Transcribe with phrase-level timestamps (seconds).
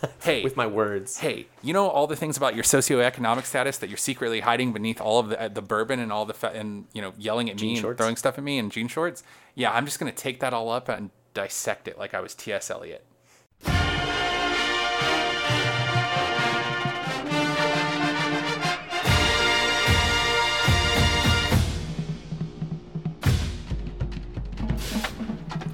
[0.22, 1.18] hey, with my words.
[1.18, 5.00] hey, you know all the things about your socioeconomic status that you're secretly hiding beneath
[5.00, 7.60] all of the, uh, the bourbon and all the fa- and you know yelling at
[7.60, 9.22] me and throwing stuff at me and jean shorts.
[9.54, 12.70] Yeah, I'm just gonna take that all up and dissect it like I was T.S.
[12.70, 13.04] Eliot.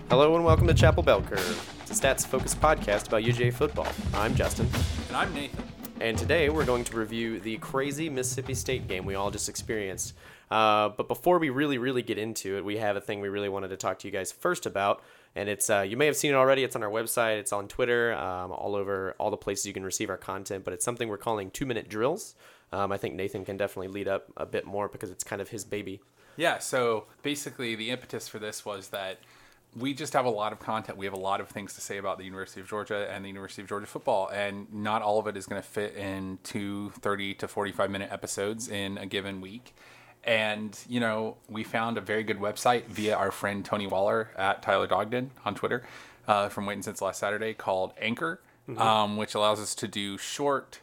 [0.08, 1.71] Hello and welcome to Chapel Bell Curve.
[1.92, 3.86] A stats focused podcast about UGA football.
[4.14, 4.66] I'm Justin,
[5.08, 5.62] And I'm Nathan.
[6.00, 10.14] and today we're going to review the crazy Mississippi State game we all just experienced.
[10.50, 13.50] Uh, but before we really, really get into it, we have a thing we really
[13.50, 15.02] wanted to talk to you guys first about.
[15.36, 16.64] And it's uh, you may have seen it already.
[16.64, 17.38] It's on our website.
[17.38, 20.64] It's on Twitter, um, all over all the places you can receive our content.
[20.64, 22.34] But it's something we're calling two minute drills.
[22.72, 25.50] Um, I think Nathan can definitely lead up a bit more because it's kind of
[25.50, 26.00] his baby.
[26.38, 29.18] Yeah, so basically the impetus for this was that
[29.74, 30.98] we just have a lot of content.
[30.98, 33.28] We have a lot of things to say about the University of Georgia and the
[33.28, 36.90] University of Georgia football, and not all of it is going to fit in two
[37.00, 39.74] 30 to 45 minute episodes in a given week.
[40.24, 44.62] And, you know, we found a very good website via our friend Tony Waller at
[44.62, 45.82] Tyler Dogden on Twitter
[46.28, 48.40] uh, from Waiting Since Last Saturday called Anchor,
[48.76, 50.80] um, which allows us to do short,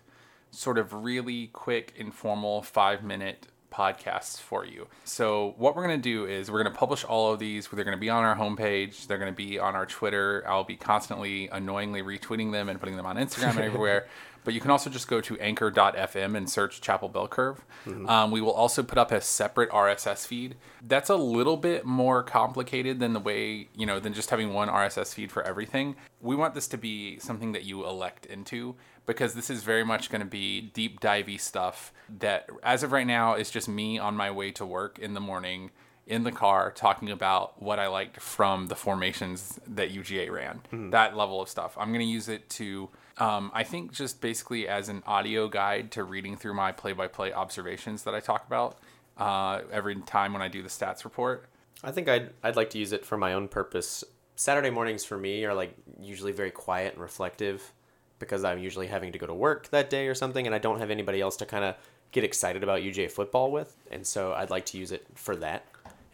[0.51, 4.87] sort of really quick, informal five minute podcasts for you.
[5.03, 7.67] So what we're going to do is we're going to publish all of these.
[7.67, 9.07] They're going to be on our homepage.
[9.07, 10.43] They're going to be on our Twitter.
[10.47, 14.07] I'll be constantly annoyingly retweeting them and putting them on Instagram and everywhere.
[14.45, 17.63] But you can also just go to anchor.fm and search Chapel Bell Curve.
[18.07, 20.55] Um, we will also put up a separate RSS feed.
[20.81, 24.69] That's a little bit more complicated than the way, you know, than just having one
[24.69, 25.97] RSS feed for everything.
[26.21, 28.75] We want this to be something that you elect into
[29.09, 33.07] because this is very much going to be deep divey stuff that, as of right
[33.07, 35.71] now, is just me on my way to work in the morning
[36.05, 40.61] in the car talking about what I liked from the formations that UGA ran.
[40.91, 41.75] That level of stuff.
[41.79, 45.89] I'm going to use it to, um, I think, just basically as an audio guide
[45.93, 48.77] to reading through my play by play observations that I talk about
[49.17, 51.49] uh, every time when I do the stats report.
[51.83, 54.03] I think I'd I'd like to use it for my own purpose.
[54.35, 57.73] Saturday mornings for me are like usually very quiet and reflective
[58.19, 60.79] because I'm usually having to go to work that day or something and I don't
[60.79, 61.75] have anybody else to kind of
[62.11, 63.75] get excited about UGA football with.
[63.91, 65.63] And so I'd like to use it for that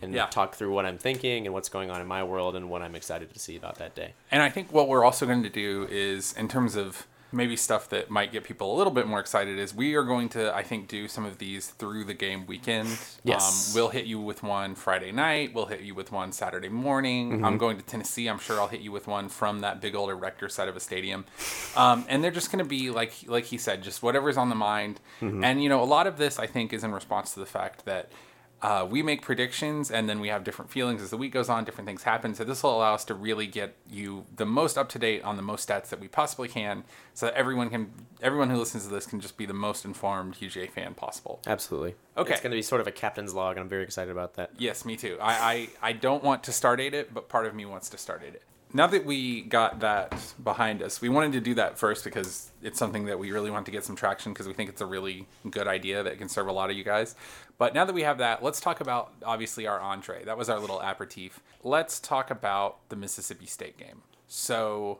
[0.01, 0.25] and Yeah.
[0.27, 2.95] talk through what I'm thinking and what's going on in my world and what I'm
[2.95, 4.13] excited to see about that day.
[4.31, 7.89] And I think what we're also going to do is, in terms of maybe stuff
[7.89, 10.63] that might get people a little bit more excited, is we are going to, I
[10.63, 12.89] think, do some of these through the game weekend.
[13.23, 13.69] Yes.
[13.69, 15.53] Um, we'll hit you with one Friday night.
[15.53, 17.43] We'll hit you with one Saturday morning.
[17.43, 18.27] I'm going to Tennessee.
[18.27, 20.79] I'm sure I'll hit you with one from that big old erector side of a
[20.79, 21.25] stadium.
[21.75, 24.55] Um, and they're just going to be like, like he said, just whatever's on the
[24.55, 24.99] mind.
[25.43, 27.85] And you know, a lot of this I think is in response to the fact
[27.85, 28.09] that
[28.61, 31.63] uh, we make predictions and then we have different feelings as the week goes on
[31.65, 34.89] different things happen so this will allow us to really get you the most up
[34.89, 36.83] to date on the most stats that we possibly can
[37.13, 40.35] so that everyone can everyone who listens to this can just be the most informed
[40.35, 41.95] UGA fan possible Absolutely.
[42.17, 42.31] Okay.
[42.31, 44.51] It's going to be sort of a captain's log and I'm very excited about that.
[44.57, 45.33] yes me too I,
[45.81, 48.41] I i don't want to start it but part of me wants to start it
[48.75, 52.77] now that we got that behind us we wanted to do that first because it's
[52.77, 55.25] something that we really want to get some traction because we think it's a really
[55.49, 57.15] good idea that can serve a lot of you guys
[57.57, 60.59] but now that we have that let's talk about obviously our entree that was our
[60.59, 64.99] little aperitif let's talk about the mississippi state game so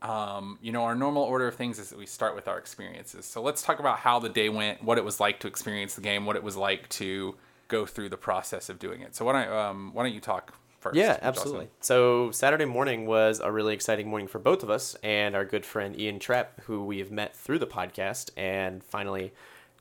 [0.00, 3.26] um, you know, our normal order of things is that we start with our experiences.
[3.26, 6.00] So let's talk about how the day went, what it was like to experience the
[6.02, 7.34] game, what it was like to
[7.66, 9.16] go through the process of doing it.
[9.16, 10.96] So why don't um, why don't you talk first?
[10.96, 11.68] Yeah, absolutely.
[11.80, 15.64] So Saturday morning was a really exciting morning for both of us and our good
[15.66, 19.32] friend Ian Trapp, who we have met through the podcast and finally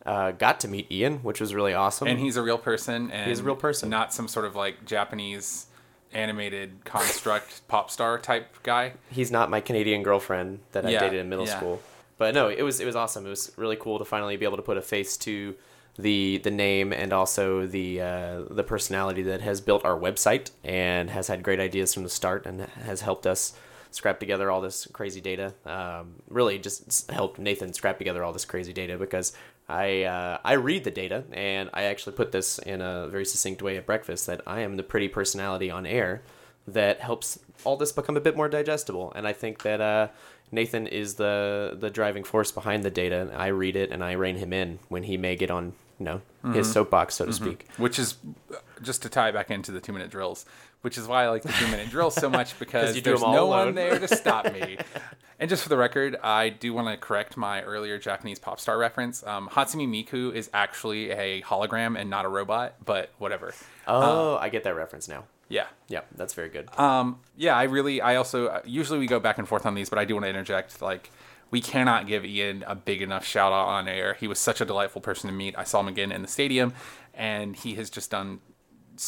[0.06, 2.08] uh, got to meet Ian, which was really awesome.
[2.08, 3.12] And he's a real person.
[3.12, 3.90] And He's a real person.
[3.90, 5.66] not some sort of like Japanese
[6.14, 8.94] animated construct pop star type guy.
[9.12, 11.58] he's not my Canadian girlfriend that I Yeah, dated in middle yeah.
[11.58, 11.82] school.
[12.18, 13.26] But no, it was it was awesome.
[13.26, 15.54] It was really cool to finally be able to put a face to
[15.98, 21.10] the the name and also the uh, the personality that has built our website and
[21.10, 23.54] has had great ideas from the start and has helped us
[23.92, 25.54] scrap together all this crazy data.
[25.66, 29.34] Um, really, just helped Nathan scrap together all this crazy data because
[29.68, 33.62] I uh, I read the data and I actually put this in a very succinct
[33.62, 36.22] way at breakfast that I am the pretty personality on air
[36.68, 39.12] that helps all this become a bit more digestible.
[39.16, 40.10] And I think that uh,
[40.52, 43.32] Nathan is the the driving force behind the data.
[43.36, 46.22] I read it and I rein him in when he may get on, you know,
[46.44, 46.54] Mm-hmm.
[46.60, 47.66] his soapbox, so to speak.
[47.78, 48.16] which is
[48.82, 50.46] just to tie it back into the two minute drills,
[50.82, 53.50] which is why I like the two minute drills so much because there's no alone.
[53.66, 54.78] one there to stop me.
[55.40, 58.78] and just for the record, I do want to correct my earlier Japanese pop star
[58.78, 59.26] reference.
[59.28, 63.54] Um, Hatsune Miku is actually a hologram and not a robot, but whatever.
[63.86, 65.26] Oh, I get that reference now.
[65.50, 65.66] Yeah.
[65.90, 66.70] Yeah, that's very good.
[66.80, 69.98] Um, yeah, I really, I also, usually we go back and forth on these, but
[70.00, 70.82] I do want to interject.
[70.82, 71.10] Like,
[71.52, 74.16] we cannot give Ian a big enough shout out on air.
[74.20, 75.56] He was such a delightful person to meet.
[75.58, 76.74] I saw him again in the stadium,
[77.14, 78.40] and he has just done.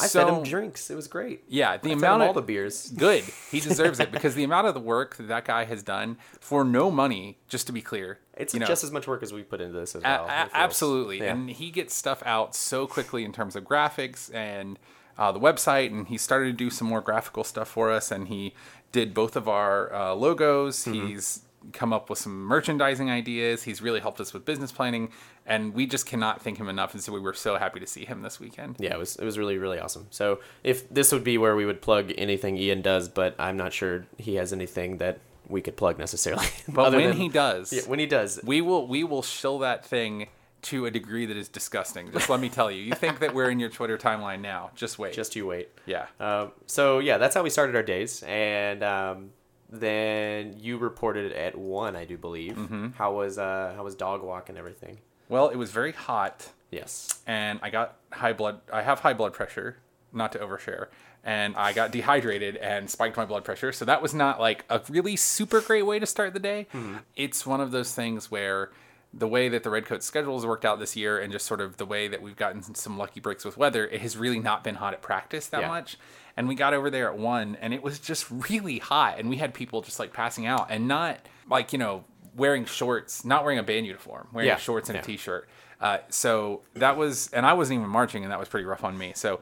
[0.00, 0.88] I fed him drinks.
[0.88, 1.42] It was great.
[1.48, 2.90] Yeah, the I amount of all the beers.
[2.96, 3.24] good.
[3.50, 6.62] He deserves it because the amount of the work that that guy has done for
[6.64, 7.38] no money.
[7.48, 9.78] Just to be clear, It's you know, just as much work as we put into
[9.78, 10.26] this as well.
[10.26, 11.32] a- absolutely, Yeah.
[11.32, 14.78] and he gets stuff out so quickly in terms of graphics and
[15.18, 18.28] uh, the website, and he started to do some more graphical stuff for us, and
[18.28, 18.54] he
[18.92, 20.84] did both of our uh, logos.
[20.84, 21.08] Mm-hmm.
[21.08, 23.62] He's come up with some merchandising ideas.
[23.62, 25.10] He's really helped us with business planning,
[25.46, 26.94] and we just cannot thank him enough.
[26.94, 28.76] And so we were so happy to see him this weekend.
[28.78, 30.06] yeah, it was it was really really awesome.
[30.10, 33.72] So if this would be where we would plug anything Ian does, but I'm not
[33.72, 36.46] sure he has anything that we could plug necessarily.
[36.68, 39.84] But when than- he does, yeah, when he does, we will we will shill that
[39.84, 40.28] thing
[40.62, 42.12] to a degree that is disgusting.
[42.12, 42.82] Just let me tell you.
[42.82, 44.70] You think that we're in your Twitter timeline now?
[44.74, 45.14] Just wait.
[45.14, 45.70] just you wait.
[45.86, 46.06] yeah.
[46.20, 49.30] Um, so yeah, that's how we started our days, and um,
[49.70, 52.54] then you reported at one, I do believe.
[52.56, 52.88] Mm-hmm.
[52.90, 54.98] How was uh, how was dog walk and everything?
[55.28, 56.50] Well, it was very hot.
[56.70, 57.18] Yes.
[57.26, 58.60] and I got high blood.
[58.72, 59.78] I have high blood pressure,
[60.12, 60.86] not to overshare,
[61.24, 63.72] and I got dehydrated and spiked my blood pressure.
[63.72, 66.68] So that was not like a really super great way to start the day.
[67.16, 68.70] It's one of those things where
[69.12, 71.76] the way that the Redcoat schedule has worked out this year, and just sort of
[71.76, 74.76] the way that we've gotten some lucky breaks with weather, it has really not been
[74.76, 75.68] hot at practice that Yeah.
[75.68, 75.98] much.
[76.40, 79.36] And we got over there at one, and it was just really hot, and we
[79.36, 81.18] had people just like passing out, and not
[81.50, 82.04] like you know
[82.34, 84.56] wearing shorts, not wearing a band uniform, wearing Yeah.
[84.56, 85.02] shorts and Yeah.
[85.02, 85.46] a t-shirt.
[85.82, 88.96] Uh, so that was, and I wasn't even marching, and that was pretty rough on
[88.96, 89.12] me.
[89.14, 89.40] So,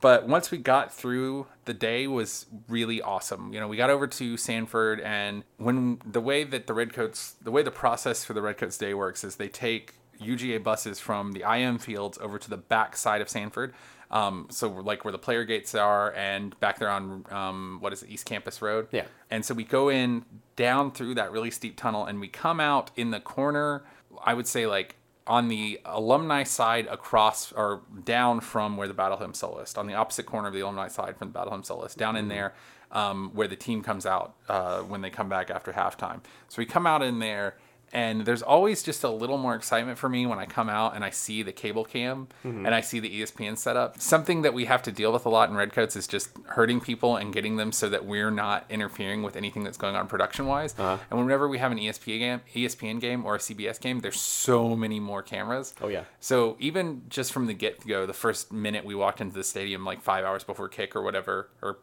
[0.00, 3.52] but once we got through, the day was really awesome.
[3.52, 7.52] You know, we got over to Sanford, and when the way that the Redcoats, the
[7.52, 11.44] way the process for the Redcoats Day works is they take UGA buses from the
[11.44, 13.72] IM fields over to the back side of Sanford.
[14.10, 18.02] Um, so like where the player gates are, and back there on um, what is
[18.02, 18.88] it, East Campus Road.
[18.90, 19.04] Yeah.
[19.30, 20.24] And so we go in
[20.56, 23.84] down through that really steep tunnel and we come out in the corner,
[24.24, 24.96] I would say like
[25.26, 29.94] on the alumni side across or down from where the Battle Hymn Soloist, on the
[29.94, 32.52] opposite corner of the alumni side from the Battle Hymn Soloist, down in there
[32.90, 36.20] um, where the team comes out uh, when they come back after halftime.
[36.48, 37.56] So we come out in there.
[37.92, 41.04] And there's always just a little more excitement for me when I come out and
[41.04, 42.64] I see the cable cam mm-hmm.
[42.64, 44.00] and I see the ESPN setup.
[44.00, 47.16] Something that we have to deal with a lot in Redcoats is just hurting people
[47.16, 50.74] and getting them so that we're not interfering with anything that's going on production wise.
[50.78, 50.98] Uh-huh.
[51.10, 54.76] And whenever we have an ESPN game, ESPN game or a CBS game, there's so
[54.76, 55.74] many more cameras.
[55.80, 56.04] Oh, yeah.
[56.20, 59.84] So even just from the get go, the first minute we walked into the stadium,
[59.84, 61.78] like five hours before kick or whatever, or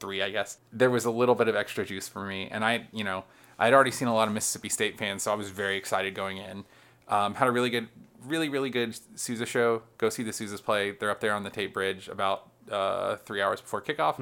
[0.00, 2.48] three, I guess, there was a little bit of extra juice for me.
[2.50, 3.24] And I, you know,
[3.58, 6.14] I had already seen a lot of Mississippi State fans, so I was very excited
[6.14, 6.64] going in.
[7.08, 7.88] Um, had a really good,
[8.24, 9.82] really, really good Sousa show.
[9.98, 10.92] Go see the Sousas play.
[10.92, 14.16] They're up there on the Tate Bridge about uh, three hours before kickoff.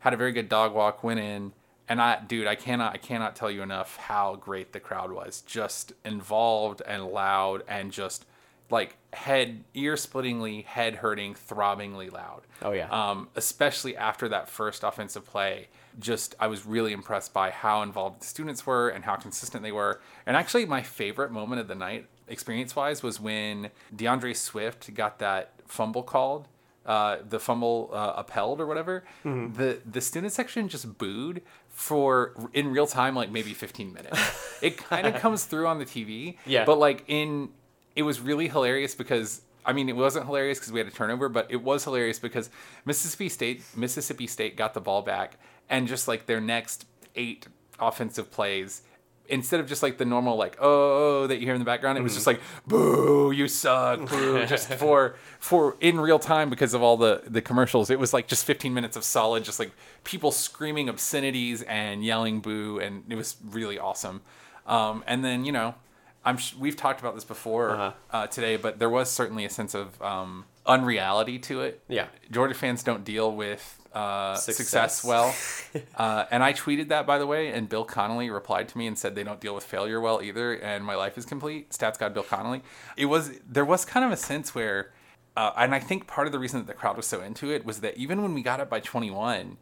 [0.00, 1.04] Had a very good dog walk.
[1.04, 1.52] Went in,
[1.88, 5.42] and I, dude, I cannot, I cannot tell you enough how great the crowd was.
[5.42, 8.24] Just involved and loud, and just
[8.70, 12.42] like head, ear splittingly, head hurting, throbbingly loud.
[12.62, 12.88] Oh, yeah.
[12.90, 15.68] Um, especially after that first offensive play,
[15.98, 19.72] just I was really impressed by how involved the students were and how consistent they
[19.72, 20.00] were.
[20.26, 25.18] And actually, my favorite moment of the night, experience wise, was when DeAndre Swift got
[25.18, 26.46] that fumble called.
[26.86, 29.54] Uh, the fumble uh, upheld or whatever, Mm-hmm.
[29.54, 34.58] the the student section just booed for in real time like maybe 15 minutes.
[34.62, 36.64] it kind of comes through on the TV, Yeah.
[36.64, 37.50] But like in,
[37.96, 41.28] it was really hilarious because I mean, it wasn't hilarious because we had a turnover,
[41.28, 42.50] but it was hilarious because
[42.84, 45.36] Mississippi State Mississippi State got the ball back
[45.68, 47.46] and just like their next eight
[47.78, 48.82] offensive plays.
[49.28, 52.00] Instead of just like the normal like oh that you hear in the background, it
[52.00, 56.82] was just like boo you suck boo just for for in real time because of
[56.82, 57.90] all the the commercials.
[57.90, 59.70] It was like just 15 minutes of solid just like
[60.02, 64.22] people screaming obscenities and yelling boo and it was really awesome.
[64.66, 65.74] Um, and then you know
[66.24, 67.92] I'm sh- we've talked about this before Uh-huh.
[68.10, 71.82] uh, today, but there was certainly a sense of um, unreality to it.
[71.88, 72.06] Yeah.
[72.30, 74.96] Georgia fans don't deal with uh, Success.
[74.96, 75.04] success.
[75.04, 75.34] well,
[75.96, 78.96] uh, and I tweeted that by the way, and Bill Connelly replied to me and
[78.98, 81.70] said they don't deal with failure well either, and my life is complete.
[81.70, 82.62] Stats God Bill Connelly.
[82.96, 84.92] It was there was kind of a sense where,
[85.36, 87.64] uh, and I think part of the reason that the crowd was so into it
[87.64, 89.56] was that even when we got up by 21,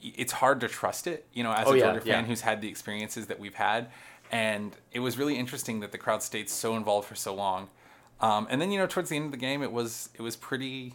[0.00, 1.26] it's hard to trust it.
[1.32, 2.14] You know, as Oh, a Georgia yeah.
[2.14, 3.88] fan who's had the experiences that we've had.
[4.30, 7.68] And it was really interesting that the crowd stayed so involved for so long.
[8.20, 10.34] Um, and then you know, towards the end of the game, it was it was
[10.36, 10.94] pretty,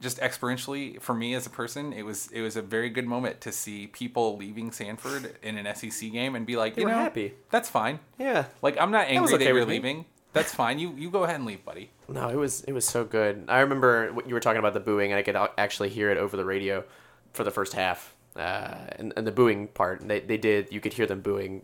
[0.00, 3.40] just experientially for me as a person, it was it was a very good moment
[3.42, 6.94] to see people leaving Sanford in an SEC game and be like, They you know,
[6.94, 7.34] happy.
[7.50, 7.98] That's fine.
[8.18, 8.46] Yeah.
[8.62, 9.74] Like I'm not angry that, okay you're with me.
[9.74, 10.04] leaving.
[10.32, 10.78] That's fine.
[10.78, 11.90] You you go ahead and leave, buddy.
[12.08, 13.44] No, it was it was so good.
[13.48, 16.16] I remember what you were talking about the booing, and I could actually hear it
[16.16, 16.84] over the radio
[17.32, 18.14] for the first half.
[18.34, 20.72] Uh, and, and the booing part, they, they did.
[20.72, 21.60] You could hear them booing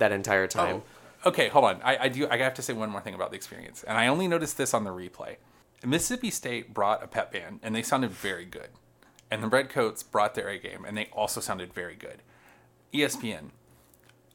[0.00, 0.82] that entire oh, time.
[1.24, 1.28] Oh.
[1.28, 1.80] okay, hold on.
[1.82, 2.28] I, I do.
[2.28, 4.74] I have to say one more thing about the experience, and I only noticed this
[4.74, 5.36] on the replay.
[5.86, 8.68] Mississippi State brought a pep band, and they sounded very good.
[9.30, 12.22] And the Redcoats brought their A game, and they also sounded very good.
[12.92, 13.50] ESPN,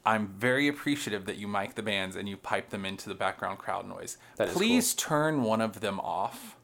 [0.05, 3.57] I'm very appreciative that you mic the bands and you pipe them into the background
[3.57, 4.17] crowd noise.
[4.37, 6.55] Please turn one of them off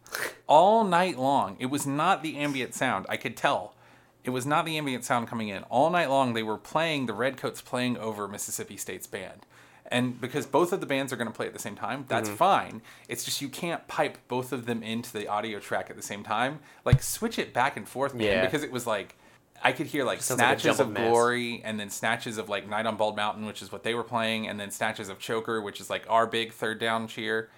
[0.48, 1.58] all night long.
[1.60, 3.06] It was not the ambient sound.
[3.10, 3.74] I could tell.
[4.24, 5.64] It was not the ambient sound coming in.
[5.64, 9.46] All night long, they were playing, the Redcoats playing over Mississippi State's band.
[9.88, 12.30] And because both of the bands are going to play at the same time, that's
[12.30, 12.38] mm-hmm.
[12.38, 12.82] fine.
[13.10, 16.24] It's just you can't pipe both of them into the audio track at the same
[16.24, 16.60] time.
[16.86, 18.28] Like, switch it back and forth, man.
[18.28, 18.46] Yeah.
[18.46, 19.18] Because it was like,
[19.64, 21.08] I could hear like Sounds like snatches of mess.
[21.08, 24.04] glory and then snatches of like Night on Bald Mountain, which is what they were
[24.04, 27.50] playing, and then snatches of Choker, which is like our big third down cheer.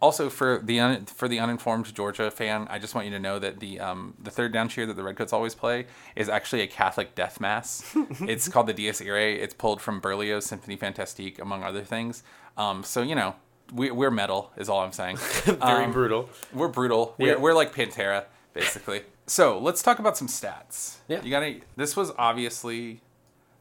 [0.00, 3.40] Also, for the un- for the uninformed Georgia fan, I just want you to know
[3.40, 6.68] that the um, the third down cheer that the Redcoats always play is actually a
[6.68, 7.82] Catholic death mass.
[8.20, 9.34] it's called the Dies Irae.
[9.34, 12.22] It's pulled from Berlioz' Symphony Fantastique, among other things.
[12.56, 13.34] Um, so you know,
[13.72, 15.16] we, we're metal, is all I'm saying.
[15.44, 16.30] Very Um, brutal.
[16.52, 17.16] We're brutal.
[17.18, 19.02] We're, we're like Pantera, basically.
[19.26, 20.98] so let's talk about some stats.
[21.08, 21.22] Yeah.
[21.22, 21.56] You gotta.
[21.76, 23.00] This was obviously.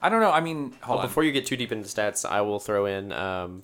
[0.03, 0.29] I don't know.
[0.31, 1.07] I mean, hold Well, on.
[1.07, 3.63] before you get too deep into stats, I will throw in um,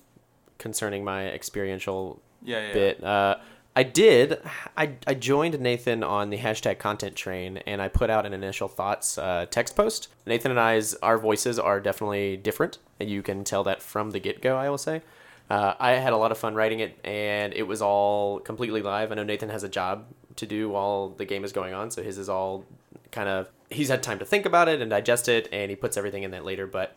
[0.58, 3.04] concerning my experiential Yeah, yeah, bit.
[3.04, 3.36] Uh,
[3.76, 4.38] I did.
[4.76, 8.68] I, I joined Nathan on the hashtag content train, and I put out an initial
[8.68, 10.08] thoughts uh, text post.
[10.26, 14.20] Nathan and I's our voices are definitely different, and you can tell that from the
[14.20, 14.56] get go.
[14.56, 15.02] I will say.
[15.50, 19.10] Uh, I had a lot of fun writing it, and it was all completely live.
[19.10, 22.02] I know Nathan has a job to do while the game is going on, so
[22.02, 22.64] his is all
[23.10, 25.96] kind of he's had time to think about it and digest it, and he puts
[25.96, 26.66] everything in that later.
[26.66, 26.96] But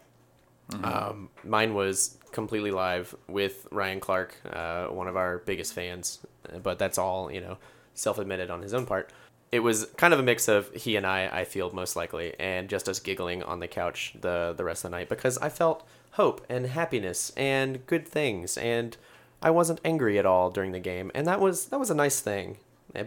[0.83, 6.19] um, mine was completely live with Ryan Clark, uh, one of our biggest fans,
[6.61, 7.57] but that's all you know,
[7.95, 9.11] self-admitted on his own part.
[9.51, 12.69] It was kind of a mix of he and I, I feel most likely, and
[12.69, 15.83] just us giggling on the couch the the rest of the night because I felt
[16.11, 18.95] hope and happiness and good things, and
[19.41, 22.19] I wasn't angry at all during the game, and that was that was a nice
[22.19, 22.57] thing.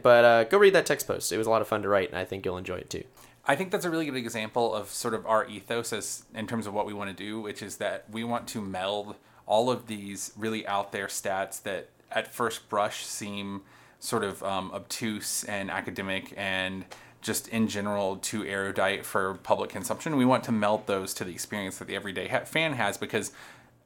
[0.03, 2.09] But uh, go read that text post; it was a lot of fun to write,
[2.09, 3.05] and I think you'll enjoy it too.
[3.45, 6.67] I think that's a really good example of sort of our ethos as in terms
[6.67, 9.17] of what we want to do, which is that we want to meld
[9.47, 13.63] all of these really out there stats that at first brush seem
[13.99, 16.85] sort of um, obtuse and academic and
[17.21, 20.17] just in general too erudite for public consumption.
[20.17, 23.33] We want to meld those to the experience that the everyday ha- fan has because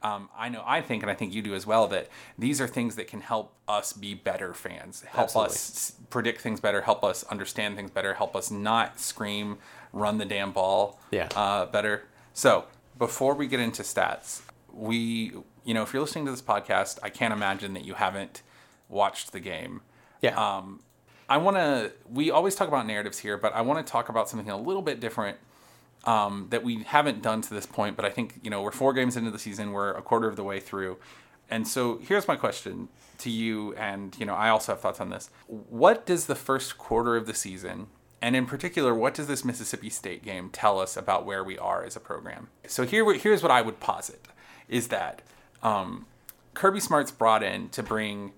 [0.05, 2.67] um, I know I think, and I think you do as well, that these are
[2.67, 5.51] things that can help us be better fans, help Absolutely.
[5.53, 9.57] us predict things better, help us understand things better, help us not scream,
[9.93, 11.29] run the damn ball Yeah.
[11.35, 12.05] uh, better.
[12.33, 12.65] So
[12.97, 15.33] before we get into stats, we,
[15.63, 18.41] you know, if you're listening to this podcast, I can't imagine that you haven't
[18.89, 19.81] watched the game.
[20.21, 20.35] Yeah.
[20.35, 20.81] Um,
[21.27, 21.91] I want to.
[22.07, 24.83] We always talk about narratives here, but I want to talk about something a little
[24.83, 25.37] bit different
[26.05, 27.95] um, that we haven't done to this point.
[27.95, 29.71] But I think you know we're four games into the season.
[29.71, 30.97] We're a quarter of the way through,
[31.49, 33.73] and so here's my question to you.
[33.75, 35.29] And you know, I also have thoughts on this.
[35.47, 37.87] What does the first quarter of the season,
[38.21, 41.83] and in particular, what does this Mississippi State game tell us about where we are
[41.83, 42.49] as a program?
[42.67, 44.27] So here, here's what I would posit:
[44.67, 45.21] is that
[45.63, 46.05] um,
[46.53, 48.33] Kirby Smart's brought in to bring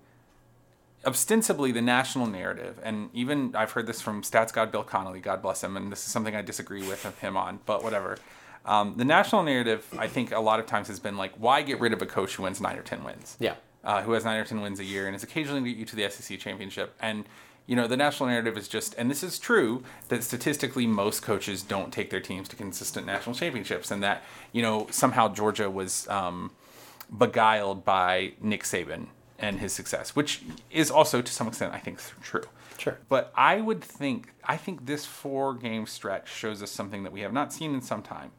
[1.04, 5.42] ostensibly the national narrative, and even I've heard this from stats god Bill Connelly, God
[5.42, 8.18] bless him, and this is something I disagree with him on, but whatever.
[8.64, 11.80] Um, the national narrative, I think, a lot of times has been like, why get
[11.80, 13.36] rid of a coach who wins nine or ten wins?
[13.40, 13.54] Yeah.
[13.84, 15.96] Uh, who has nine or ten wins a year and is occasionally get you to
[15.96, 16.94] the SEC championship.
[17.00, 17.24] And
[17.66, 21.62] you know, the national narrative is just, and this is true, that statistically most coaches
[21.62, 26.08] don't take their teams to consistent national championships, and that you know somehow Georgia was
[26.08, 26.50] um,
[27.16, 29.08] beguiled by Nick Saban
[29.38, 32.42] and his success, which is also to some extent, I think, true.
[32.76, 32.98] Sure.
[33.08, 37.20] But I would think, I think this four game stretch shows us something that we
[37.20, 38.30] have not seen in some time.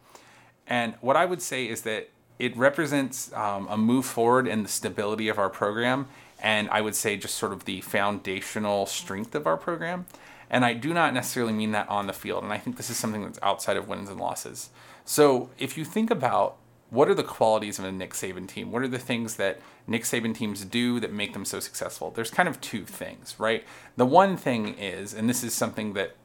[0.68, 4.70] And what I would say is that it represents um, a move forward in the
[4.70, 6.08] stability of our program,
[6.42, 10.06] and I would say just sort of the foundational strength of our program.
[10.50, 12.44] And I do not necessarily mean that on the field.
[12.44, 14.70] And I think this is something that's outside of wins and losses.
[15.06, 16.56] So if you think about
[16.90, 18.72] what are the qualities of a Nick Saban team?
[18.72, 22.12] What are the things that Nick Saban teams do that make them so successful?
[22.12, 23.64] There's kind of two things, right?
[23.96, 26.16] The one thing is, and this is something that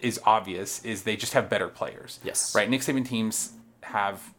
[0.00, 2.20] is obvious, is they just have better players.
[2.22, 2.54] Yes.
[2.54, 2.68] Right?
[2.68, 4.34] Nick Saban teams have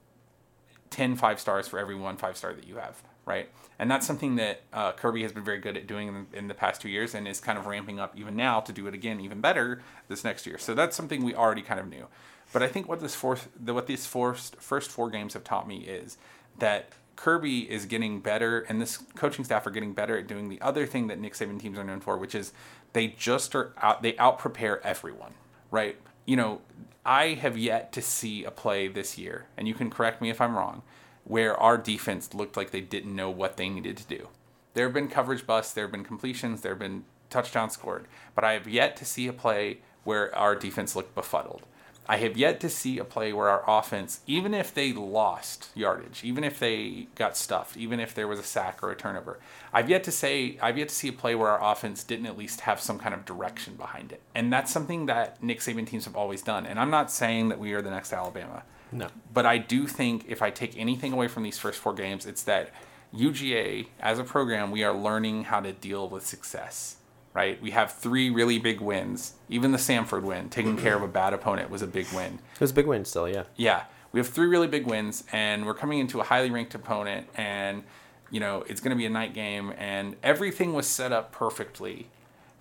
[0.92, 3.50] 10 five stars for every one five star that you have, right?
[3.78, 6.54] And that's something that uh, Kirby has been very good at doing in, in the
[6.54, 9.20] past two years and is kind of ramping up even now to do it again
[9.20, 10.58] even better this next year.
[10.58, 12.08] So that's something we already kind of knew.
[12.54, 15.68] But I think what this fourth, the, what these first first four games have taught
[15.68, 16.18] me is
[16.60, 20.60] that Kirby is getting better, and this coaching staff are getting better at doing the
[20.62, 22.54] other thing that Nick Saban teams are known for, which is
[22.94, 25.34] they just are out, they out prepare everyone,
[25.72, 25.98] right?
[26.26, 26.62] You know,
[27.06, 30.42] I have yet to see a play this year, and you can correct me if
[30.42, 30.82] I'm wrong,
[31.26, 34.30] where our defense looked like they didn't know what they needed to do.
[34.74, 38.44] There have been coverage busts, there have been completions, there have been touchdowns scored, but
[38.44, 41.64] I have yet to see a play where our defense looked befuddled.
[42.08, 46.24] I have yet to see a play where our offense, even if they lost yardage,
[46.24, 49.40] even if they got stuffed, even if there was a sack or a turnover,
[49.74, 52.38] I've yet to say I've yet to see a play where our offense didn't at
[52.38, 54.22] least have some kind of direction behind it.
[54.36, 56.68] And that's something that Nick Saban teams have always done.
[56.68, 58.62] And I'm not saying that we are the next Alabama.
[58.96, 59.08] No.
[59.34, 62.44] But I do think if I take anything away from these first four games, it's
[62.44, 62.72] that
[63.14, 66.98] UGA as a program, we are learning how to deal with success
[67.36, 67.62] right?
[67.62, 69.34] We have three really big wins.
[69.50, 72.40] Even the Samford win, taking care of a bad opponent, was a big win.
[72.56, 73.44] It was a big win still, yeah.
[73.58, 73.84] Yeah.
[74.14, 77.84] We have three really big wins, and we're coming into a highly ranked opponent, and,
[78.32, 82.08] you know, it's going to be a night game, and everything was set up perfectly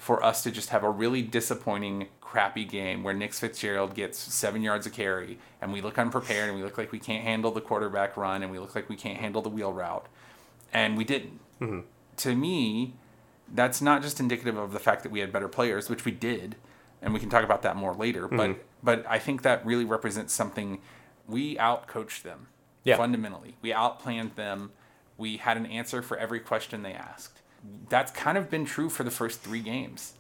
[0.04, 4.60] for us to just have a really disappointing, crappy game where Nick Fitzgerald gets seven
[4.60, 7.62] yards of carry, and we look unprepared, and we look like we can't handle the
[7.62, 10.06] quarterback run, and we look like we can't handle the wheel route.
[10.74, 11.40] And we didn't.
[11.58, 11.80] Mm-hmm.
[12.18, 12.92] To me,
[13.50, 16.56] that's not just indicative of the fact that we had better players, which we did,
[17.00, 18.24] and we can talk about that more later.
[18.24, 18.36] Mm-hmm.
[18.36, 20.82] But but I think that really represents something.
[21.26, 22.48] We outcoached them
[22.82, 22.98] yeah.
[22.98, 23.56] fundamentally.
[23.62, 24.72] We outplanned them.
[25.16, 27.40] We had an answer for every question they asked.
[27.88, 30.14] That's kind of been true for the first three games,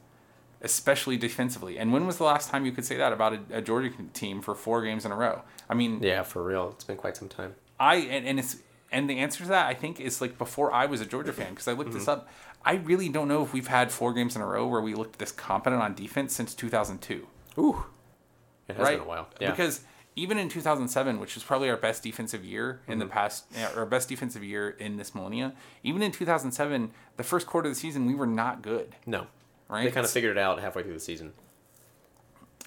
[0.60, 1.78] especially defensively.
[1.78, 4.40] And when was the last time you could say that about a, a Georgia team
[4.40, 5.42] for four games in a row?
[5.68, 7.54] I mean, yeah, for real, it's been quite some time.
[7.80, 8.56] I and, and it's
[8.92, 11.50] and the answer to that I think is like before I was a Georgia fan
[11.50, 11.98] because I looked mm-hmm.
[11.98, 12.28] this up.
[12.64, 15.18] I really don't know if we've had four games in a row where we looked
[15.18, 17.26] this competent on defense since 2002.
[17.58, 17.84] Ooh,
[18.68, 18.98] it has right?
[18.98, 19.28] been a while.
[19.40, 19.50] Yeah.
[19.50, 19.82] Because
[20.16, 23.00] even in 2007, which was probably our best defensive year in mm-hmm.
[23.00, 25.52] the past, our best defensive year in this millennia,
[25.82, 28.94] even in 2007, the first quarter of the season, we were not good.
[29.06, 29.26] No.
[29.68, 29.84] Right?
[29.84, 31.32] They kind of figured it out halfway through the season.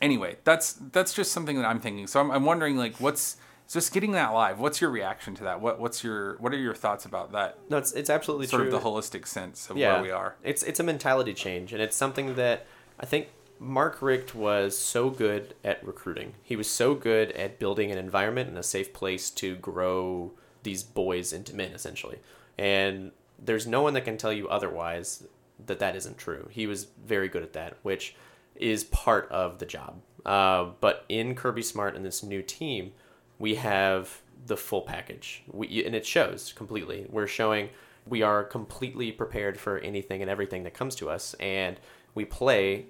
[0.01, 2.05] Anyway, that's that's just something that I'm thinking.
[2.05, 3.37] So I'm, I'm wondering, like, what's
[3.71, 4.59] just getting that live.
[4.59, 5.59] What's your reaction to that?
[5.59, 7.57] What what's your what are your thoughts about that?
[7.69, 8.73] No, it's it's absolutely sort true.
[8.73, 10.35] of the holistic sense of yeah, where we are.
[10.43, 12.65] It's it's a mentality change, and it's something that
[12.99, 16.33] I think Mark Richt was so good at recruiting.
[16.43, 20.83] He was so good at building an environment and a safe place to grow these
[20.83, 22.19] boys into men, essentially.
[22.57, 25.23] And there's no one that can tell you otherwise
[25.65, 26.47] that that isn't true.
[26.51, 28.15] He was very good at that, which
[28.55, 30.01] is part of the job.
[30.25, 32.91] Uh, but in Kirby Smart and this new team
[33.39, 35.43] we have the full package.
[35.51, 37.05] We, and it shows completely.
[37.09, 37.69] We're showing
[38.05, 41.35] we are completely prepared for anything and everything that comes to us.
[41.35, 41.79] And
[42.15, 42.85] we play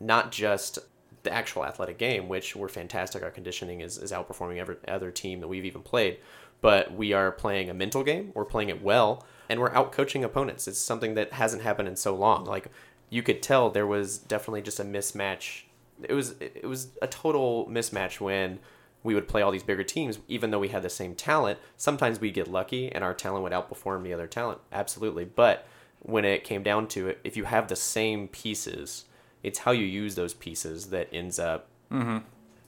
[0.00, 0.78] not just
[1.22, 3.22] the actual athletic game, which we're fantastic.
[3.22, 6.18] Our conditioning is, is outperforming every other team that we've even played.
[6.60, 8.32] But we are playing a mental game.
[8.34, 10.66] We're playing it well, and we're out coaching opponents.
[10.66, 12.44] It's something that hasn't happened in so long.
[12.44, 12.68] Like
[13.10, 15.62] you could tell, there was definitely just a mismatch.
[16.02, 18.58] It was it was a total mismatch when
[19.02, 21.58] we would play all these bigger teams, even though we had the same talent.
[21.76, 24.60] Sometimes we'd get lucky and our talent would outperform the other talent.
[24.72, 25.24] Absolutely.
[25.24, 25.66] But
[26.00, 29.04] when it came down to it, if you have the same pieces,
[29.42, 32.18] it's how you use those pieces that ends up mm-hmm.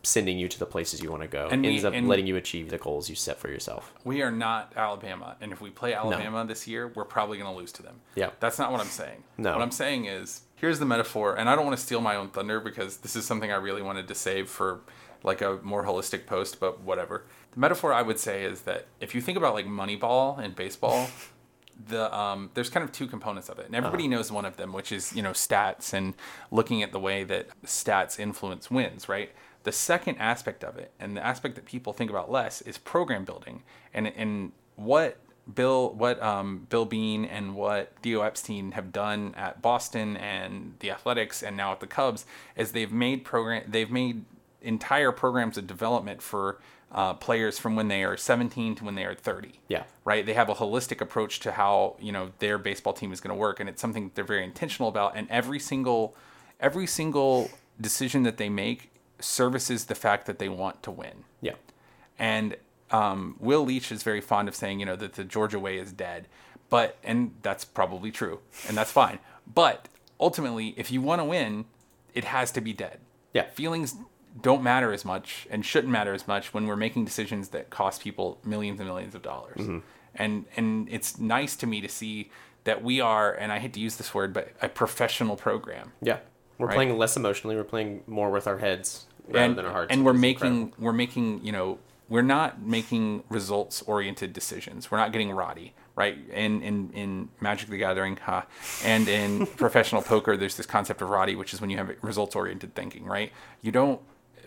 [0.02, 1.48] sending you to the places you want to go.
[1.50, 3.92] And ends we, up letting you achieve the goals you set for yourself.
[4.04, 6.46] We are not Alabama, and if we play Alabama no.
[6.46, 8.00] this year, we're probably going to lose to them.
[8.14, 9.24] Yeah, that's not what I'm saying.
[9.38, 12.16] No, what I'm saying is here's the metaphor, and I don't want to steal my
[12.16, 14.80] own thunder because this is something I really wanted to save for
[15.22, 17.24] like a more holistic post, but whatever.
[17.52, 21.08] The metaphor I would say is that if you think about like Moneyball in baseball,
[21.88, 24.16] the um, there's kind of two components of it, and everybody uh-huh.
[24.16, 26.14] knows one of them, which is you know stats and
[26.50, 29.30] looking at the way that stats influence wins, right?
[29.62, 33.24] The second aspect of it, and the aspect that people think about less, is program
[33.24, 33.62] building,
[33.92, 35.18] and and what
[35.54, 40.90] Bill, what um, Bill Beane and what Theo Epstein have done at Boston and the
[40.90, 42.24] Athletics, and now at the Cubs,
[42.56, 44.24] is they've made program, they've made
[44.62, 46.60] entire programs of development for
[46.92, 49.52] uh, players from when they are 17 to when they are 30.
[49.68, 49.84] Yeah.
[50.04, 50.26] Right.
[50.26, 53.38] They have a holistic approach to how you know their baseball team is going to
[53.38, 55.16] work, and it's something they're very intentional about.
[55.16, 56.16] And every single,
[56.58, 57.50] every single
[57.80, 61.24] decision that they make services the fact that they want to win.
[61.40, 61.54] Yeah.
[62.18, 62.56] And
[62.90, 65.92] um, Will Leitch is very fond of saying, you know, that the Georgia way is
[65.92, 66.26] dead,
[66.68, 69.20] but and that's probably true, and that's fine.
[69.52, 71.66] But ultimately, if you want to win,
[72.14, 72.98] it has to be dead.
[73.32, 73.44] Yeah.
[73.50, 73.94] Feelings
[74.40, 78.02] don't matter as much and shouldn't matter as much when we're making decisions that cost
[78.02, 79.58] people millions and millions of dollars.
[79.58, 79.78] Mm-hmm.
[80.14, 82.30] And and it's nice to me to see
[82.64, 85.92] that we are, and I hate to use this word, but a professional program.
[86.02, 86.18] Yeah,
[86.58, 86.74] we're right?
[86.74, 87.56] playing less emotionally.
[87.56, 89.92] We're playing more with our heads rather and, than our hearts.
[89.92, 90.84] And we're making incredible.
[90.84, 94.90] we're making you know we're not making results oriented decisions.
[94.90, 96.16] We're not getting roddy right?
[96.32, 98.42] In in in Magic the Gathering, huh?
[98.84, 102.34] And in professional poker, there's this concept of roddy, which is when you have results
[102.34, 103.32] oriented thinking, right?
[103.60, 104.00] You don't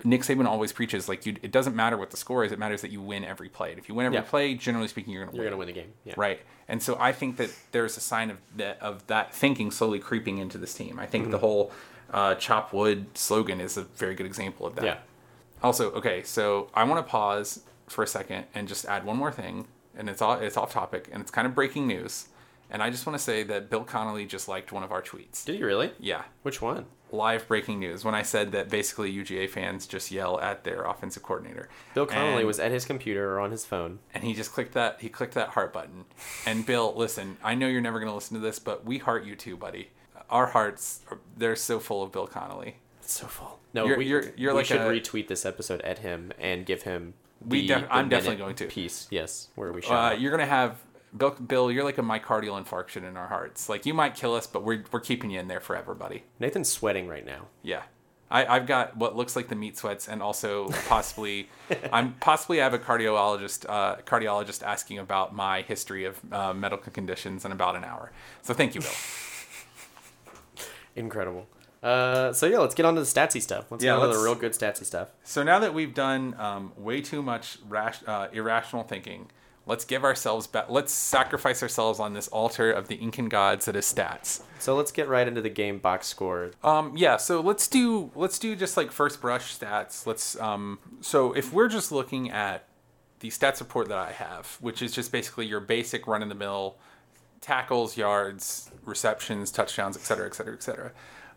[0.03, 1.35] Nick Saban always preaches like you.
[1.41, 3.69] It doesn't matter what the score is; it matters that you win every play.
[3.71, 4.23] And if you win every Yeah.
[4.23, 5.51] play, generally speaking, you're going to You're win.
[5.51, 5.93] gonna win the game.
[6.03, 6.13] Yeah.
[6.17, 6.41] Right.
[6.67, 10.37] And so I think that there's a sign of that of that thinking slowly creeping
[10.39, 10.99] into this team.
[10.99, 11.11] I Mm-hmm.
[11.11, 11.71] think the whole
[12.11, 14.85] uh, "chop wood" slogan is a very good example of that.
[14.85, 14.97] Yeah.
[15.61, 19.31] Also, okay, so I want to pause for a second and just add one more
[19.31, 22.27] thing, and it's all it's off topic and it's kind of breaking news.
[22.73, 25.45] And I just want to say that Bill Connelly just liked one of our tweets.
[25.45, 25.91] Did you really?
[25.99, 26.85] Yeah, Which one?
[27.11, 31.21] live breaking news when I said that basically UGA fans just yell at their offensive
[31.21, 31.69] coordinator.
[31.93, 33.99] Bill Connelly And- was at his computer or on his phone.
[34.15, 36.05] and he just clicked that he clicked that heart button
[36.47, 39.25] and bill listen i know you're never going to listen to this but we heart
[39.25, 39.89] you too buddy
[40.31, 43.59] our hearts are, they're so full of bill connelly It's so full.
[43.75, 46.65] No, You're- we, you're- you're we like should a- retweet this episode at him and
[46.65, 47.13] give him.
[47.45, 48.65] We the- def- I'm definitely going to.
[48.65, 49.07] piece.
[49.11, 49.91] Yes, where we should.
[49.91, 50.77] uh, you're going to have
[51.17, 54.47] bill, bill you're like a myocardial infarction in our hearts like you might kill us
[54.47, 57.47] but we're, we're keeping you in there forever buddy Nathan's sweating right now.
[57.61, 57.83] yeah
[58.31, 61.49] I, I've got what looks like the meat sweats, and also possibly,
[61.93, 66.91] I'm possibly I have a cardiologist, uh, cardiologist asking about my history of uh, medical
[66.91, 68.11] conditions in about an hour.
[68.41, 68.89] So thank you, Bill.
[70.95, 71.47] Incredible.
[71.83, 73.65] Uh, so yeah, let's get on to the statsy stuff.
[73.69, 75.09] Let's Yeah, get on to the real good statsy stuff.
[75.23, 79.29] So now that we've done um, way too much rash, uh, irrational thinking,
[79.65, 80.65] let's give ourselves back.
[80.69, 84.41] Let's sacrifice ourselves on this altar of the Incan gods that is stats.
[84.59, 86.51] So let's get right into the game box score.
[86.63, 87.17] Um, yeah.
[87.17, 90.05] So let's do let's do just like first brush stats.
[90.05, 90.79] Let's um.
[91.01, 92.67] So if we're just looking at
[93.19, 96.35] the stats report that I have, which is just basically your basic run in the
[96.35, 96.77] mill
[97.39, 100.91] tackles, yards, receptions, touchdowns, et cetera, et cetera, et cetera.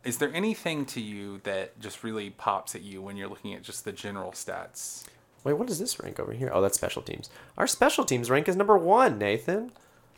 [0.04, 3.62] Is there anything to you that just really pops at you when you're looking at
[3.62, 5.04] just the general stats?
[5.46, 6.50] Wait, what does this rank over here?
[6.52, 7.30] Oh, that's special teams.
[7.56, 9.70] Our special teams rank is number one, Nathan.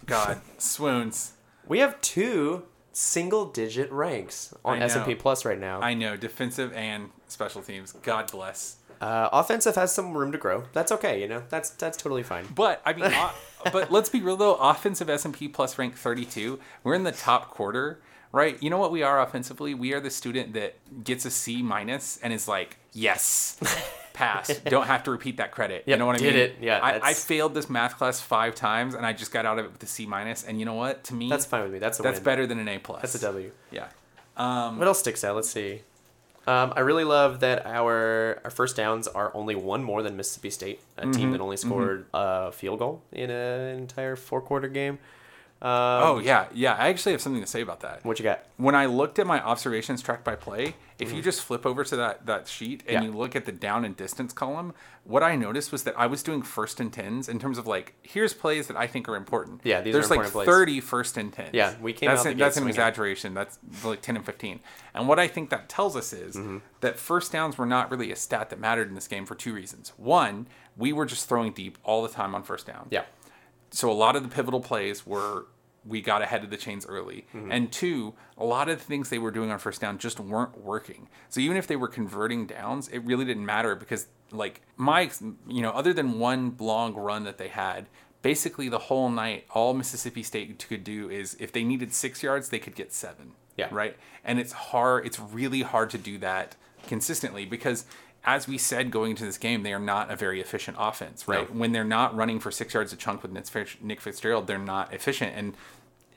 [0.06, 1.34] God, swoons.
[1.66, 2.62] We have two
[2.92, 5.82] single-digit ranks on S&P Plus right now.
[5.82, 7.92] I know defensive and special teams.
[8.02, 8.76] God bless.
[9.02, 10.64] Uh, offensive has some room to grow.
[10.72, 11.42] That's okay, you know.
[11.50, 12.46] That's that's totally fine.
[12.54, 13.34] But I mean, o-
[13.72, 14.54] but let's be real though.
[14.54, 16.58] Offensive S and P plus rank thirty two.
[16.82, 18.00] We're in the top quarter,
[18.32, 18.60] right?
[18.62, 19.74] You know what we are offensively?
[19.74, 23.60] We are the student that gets a C minus and is like, yes,
[24.18, 24.48] pass.
[24.66, 25.85] Don't have to repeat that credit.
[25.87, 26.42] you know what I did mean?
[26.42, 26.57] it.
[26.61, 29.64] Yeah, I, I failed this math class five times and I just got out of
[29.66, 30.44] it with a C minus.
[30.44, 31.04] And you know what?
[31.04, 31.78] To me, That's fine with me.
[31.78, 32.24] That's a that's win.
[32.24, 33.02] better than an A plus.
[33.02, 33.50] That's a W.
[33.70, 33.88] Yeah.
[34.37, 35.35] What else sticks out?
[35.37, 35.83] Let's see.
[36.46, 40.48] Um, I really love that our our first downs are only one more than Mississippi
[40.50, 44.68] State, a Mm-hmm, team that only scored a field goal in an entire four quarter
[44.68, 44.98] game.
[45.61, 46.75] Um, Oh yeah, yeah.
[46.75, 48.05] I actually have something to say about that.
[48.05, 48.44] what you got?
[48.59, 51.97] when I looked at my observations tracked by play, if you just flip over to
[51.97, 53.03] that, that sheet and Mm-hmm.
[53.05, 53.11] Yeah.
[53.11, 54.73] you look at the down and distance column,
[55.05, 57.94] what I noticed was that I was doing first and tens in terms of like,
[58.03, 59.61] here's plays that I think are important.
[59.64, 60.47] Yeah, these are There's like important plays.
[60.47, 61.51] 30 first and tens.
[61.53, 63.35] Yeah, we came that's out an, That's an exaggeration.
[63.35, 64.61] That's like 10 and 15.
[64.94, 66.59] And what I think that tells us is Mm-hmm.
[66.81, 69.55] that first downs were not really a stat that mattered in this game for two
[69.55, 69.92] reasons.
[69.97, 73.03] One, we were just throwing deep all the time on first down Yeah.
[73.70, 75.46] So a lot of the pivotal plays were
[75.87, 77.24] we got ahead of the chains early.
[77.35, 77.50] Mm-hmm.
[77.52, 80.59] And two a lot of the things they were doing on first down just weren't
[80.59, 81.09] working.
[81.31, 85.11] So even if they were converting downs it really didn't matter because like my
[85.46, 87.87] you know other than one long run that they had
[88.20, 92.48] basically the whole night all mississippi state could do is if they needed six yards
[92.50, 93.68] they could get seven Yeah.
[93.70, 93.96] right?
[94.24, 97.85] And it's hard it's really hard to do that consistently because
[98.24, 101.52] as we said going into this game they are not a very efficient offense right
[101.52, 101.59] No.
[101.61, 105.33] when they're not running for six yards a chunk with Nick Fitzgerald they're not efficient
[105.37, 105.54] and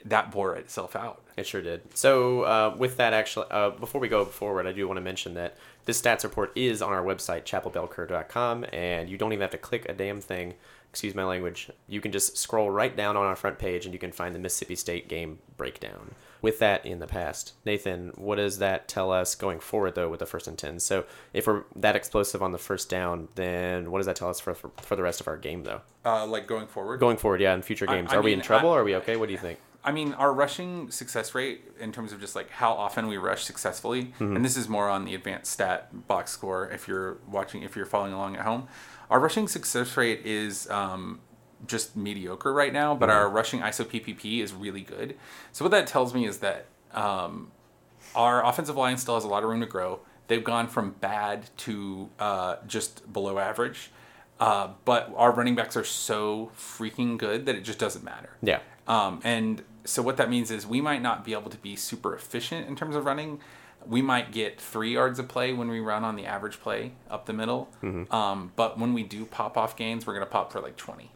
[0.03, 1.81] that bore itself out It sure did.
[1.95, 5.35] So, uh, with that, actually, uh, before we go forward, I do want to mention
[5.35, 9.57] that this stats report is on our website, chapelbellcurve.com, and you don't even have to
[9.59, 10.55] click a damn thing.
[10.89, 11.69] Excuse my language.
[11.87, 14.39] You can just scroll right down on our front page and you can find the
[14.39, 16.15] Mississippi State game breakdown.
[16.41, 20.19] With that in the past, Nathan, what does that tell us going forward, though, with
[20.21, 20.79] the first and 10?
[20.79, 24.39] So, if we're that explosive on the first down, then what does that tell us
[24.39, 25.81] for, for, for the rest of our game, though?
[26.03, 28.11] uh, like going forward Going forward, yeah, in future games.
[28.11, 29.17] I are we in trouble I- are we okay?
[29.17, 29.59] What do you think?
[29.83, 33.43] I mean, our rushing success rate in terms of just like how often we rush
[33.45, 34.35] successfully, Mm-hmm.
[34.35, 37.85] and this is more on the advanced stat box score if you're watching, if you're
[37.87, 38.67] following along at home.
[39.09, 41.19] Our rushing success rate is um,
[41.67, 43.17] just mediocre right now, but Mm-hmm.
[43.17, 45.15] our rushing ISO PPP is really good.
[45.51, 47.51] So what that tells me is that um,
[48.15, 49.99] our offensive line still has a lot of room to grow.
[50.27, 53.91] They've gone from bad to uh, just below average.
[54.39, 58.31] Uh, but our running backs are so freaking good that it just doesn't matter.
[58.41, 58.59] Yeah.
[58.87, 62.15] Um, and so what that means is we might not be able to be super
[62.15, 63.39] efficient in terms of running.
[63.85, 67.25] We might get three yards of play when we run on the average play up
[67.27, 67.69] the middle.
[68.11, 71.11] Um, but when we do pop off gains, we're going to pop for like 20.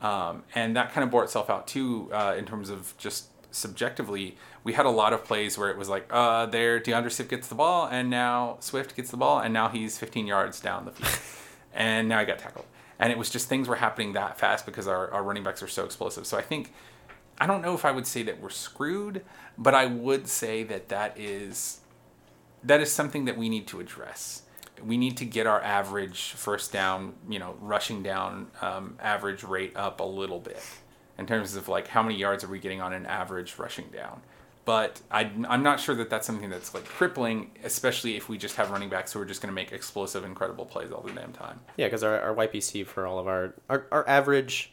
[0.00, 4.36] Um, and that kind of bore itself out too uh, in terms of just subjectively,
[4.64, 7.48] we had a lot of plays where it was like, uh, there DeAndre Swift gets
[7.48, 10.92] the ball, and now Swift gets the ball, and now he's 15 yards down the
[10.92, 11.18] field,
[11.74, 12.66] and now he got tackled.
[12.98, 15.68] And it was just things were happening that fast because our, our running backs are
[15.68, 16.26] so explosive.
[16.26, 16.72] So I think,
[17.38, 19.24] I don't know if I would say that we're screwed,
[19.56, 21.80] but I would say that that is
[22.62, 24.42] that is something that we need to address.
[24.84, 29.76] We need to get our average first down, you know, rushing down um, average rate
[29.76, 30.62] up a little bit
[31.18, 34.20] in terms of like how many yards are we getting on an average rushing down.
[34.66, 38.56] But I, I'm not sure that that's something that's like crippling, especially if we just
[38.56, 41.32] have running backs who are just going to make explosive, incredible plays all the damn
[41.32, 41.60] time.
[41.76, 44.70] Yeah, because our, our YPC for all of our, our our average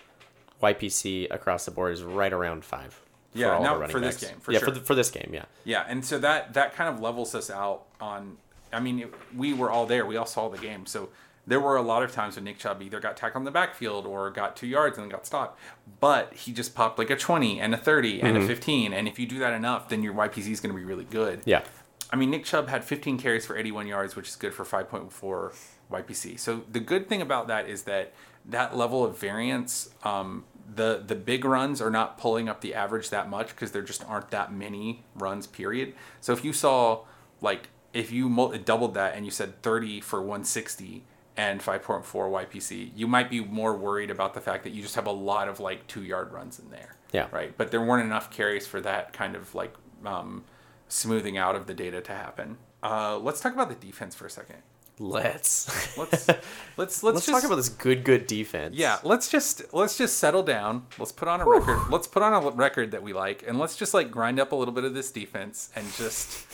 [0.61, 2.93] YPC across the board is right around five.
[3.31, 4.31] for Yeah, the running for this backs.
[4.31, 4.67] game, for yeah, sure.
[4.69, 5.45] for, the, for this game, yeah.
[5.63, 8.37] Yeah, and so that that kind of levels us out on.
[8.71, 10.05] I mean, it, we were all there.
[10.05, 10.85] We all saw the game.
[10.85, 11.09] So
[11.45, 14.05] there were a lot of times when Nick Chubb either got tackled in the backfield
[14.05, 15.59] or got two yards and then got stopped.
[15.99, 18.93] But he just popped like a twenty and a thirty and a fifteen.
[18.93, 21.41] And if you do that enough, then your YPC is going to be really good.
[21.45, 21.63] Yeah.
[22.11, 25.53] I mean, Nick Chubb had 15 carries for 81 yards, which is good for 5.4
[25.91, 26.39] YPC.
[26.39, 28.13] So the good thing about that is that
[28.45, 33.09] that level of variance, um, the the big runs are not pulling up the average
[33.09, 35.47] that much because there just aren't that many runs.
[35.47, 35.93] Period.
[36.21, 37.01] So if you saw
[37.41, 41.03] like if you mul- doubled that and you said 30 for 160
[41.35, 45.07] and 5.4 YPC, you might be more worried about the fact that you just have
[45.07, 46.95] a lot of like two yard runs in there.
[47.11, 47.27] Yeah.
[47.31, 47.55] Right.
[47.57, 49.73] But there weren't enough carries for that kind of like
[50.05, 50.43] um,
[50.87, 52.57] smoothing out of the data to happen.
[52.83, 54.57] Uh, let's talk about the defense for a second.
[54.99, 56.39] Let's Let's let's
[56.77, 58.75] let's, let's just, talk about this good good defense.
[58.75, 60.87] Yeah, let's just let's just settle down.
[60.97, 61.91] Let's put on a record.
[61.91, 64.55] Let's put on a record that we like, and let's just like grind up a
[64.55, 66.47] little bit of this defense and just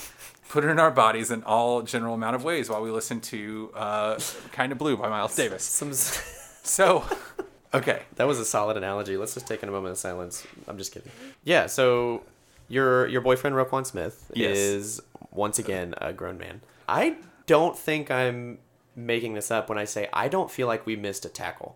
[0.54, 3.72] put it in our bodies in all general amount of ways while we listen to
[3.76, 4.20] uh,
[4.52, 5.64] "Kind of Blue" by Miles Davis.
[5.64, 7.04] Some, So,
[7.74, 9.18] okay, that was a solid analogy.
[9.18, 10.46] Let's just take in a moment of silence.
[10.68, 11.12] I'm just kidding.
[11.44, 11.66] Yeah.
[11.66, 12.22] So
[12.70, 14.58] your your boyfriend Roquan Smith Yes.
[14.58, 16.62] is once again a grown man.
[16.88, 18.60] I don't think I'm
[18.96, 21.76] making this up when I say I don't feel like we missed a tackle.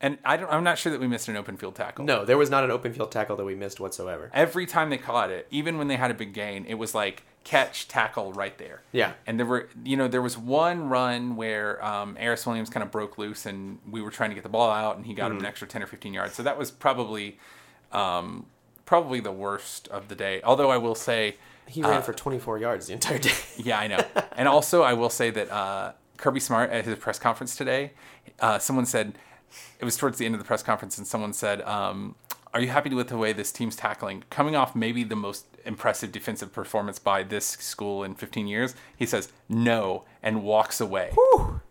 [0.00, 0.50] and I don't.
[0.50, 2.04] I'm not sure that we missed an open field tackle.
[2.04, 4.30] No, there was not an open field tackle that we missed whatsoever.
[4.32, 7.24] every time they caught it, even when they had a big gain, it was like
[7.44, 8.82] catch, tackle right there.
[8.92, 9.12] Yeah.
[9.26, 12.90] And there were, you know, there was one run where um, Aeris Williams kind of
[12.90, 15.40] broke loose and we were trying to get the ball out and he got Mm-hmm.
[15.40, 16.34] an extra 10 or 15 yards.
[16.34, 17.38] So that was probably,
[17.90, 18.46] um,
[18.84, 20.40] probably the worst of the day.
[20.42, 23.32] Although I will say, He ran for 24 yards the entire day.
[23.56, 24.04] yeah, I know.
[24.36, 27.92] and also, I will say that uh, Kirby Smart at his press conference today,
[28.40, 29.14] uh, someone said
[29.78, 32.14] it was towards the end of the press conference, and someone said, um,
[32.54, 34.24] "Are you happy with the way this team's tackling?
[34.30, 39.06] Coming off maybe the most impressive defensive performance by this school in 15 years." He
[39.06, 41.12] says, "No," and walks away.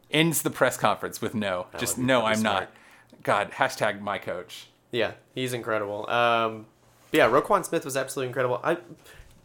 [0.09, 1.67] Ends the press conference with no.
[1.77, 2.63] Just no, I'm Smart.
[2.63, 3.23] not.
[3.23, 4.67] God, hashtag my coach.
[4.91, 6.09] Yeah, he's incredible.
[6.09, 6.65] Um,
[7.11, 8.59] yeah, Roquan Smith was absolutely incredible.
[8.63, 8.77] I,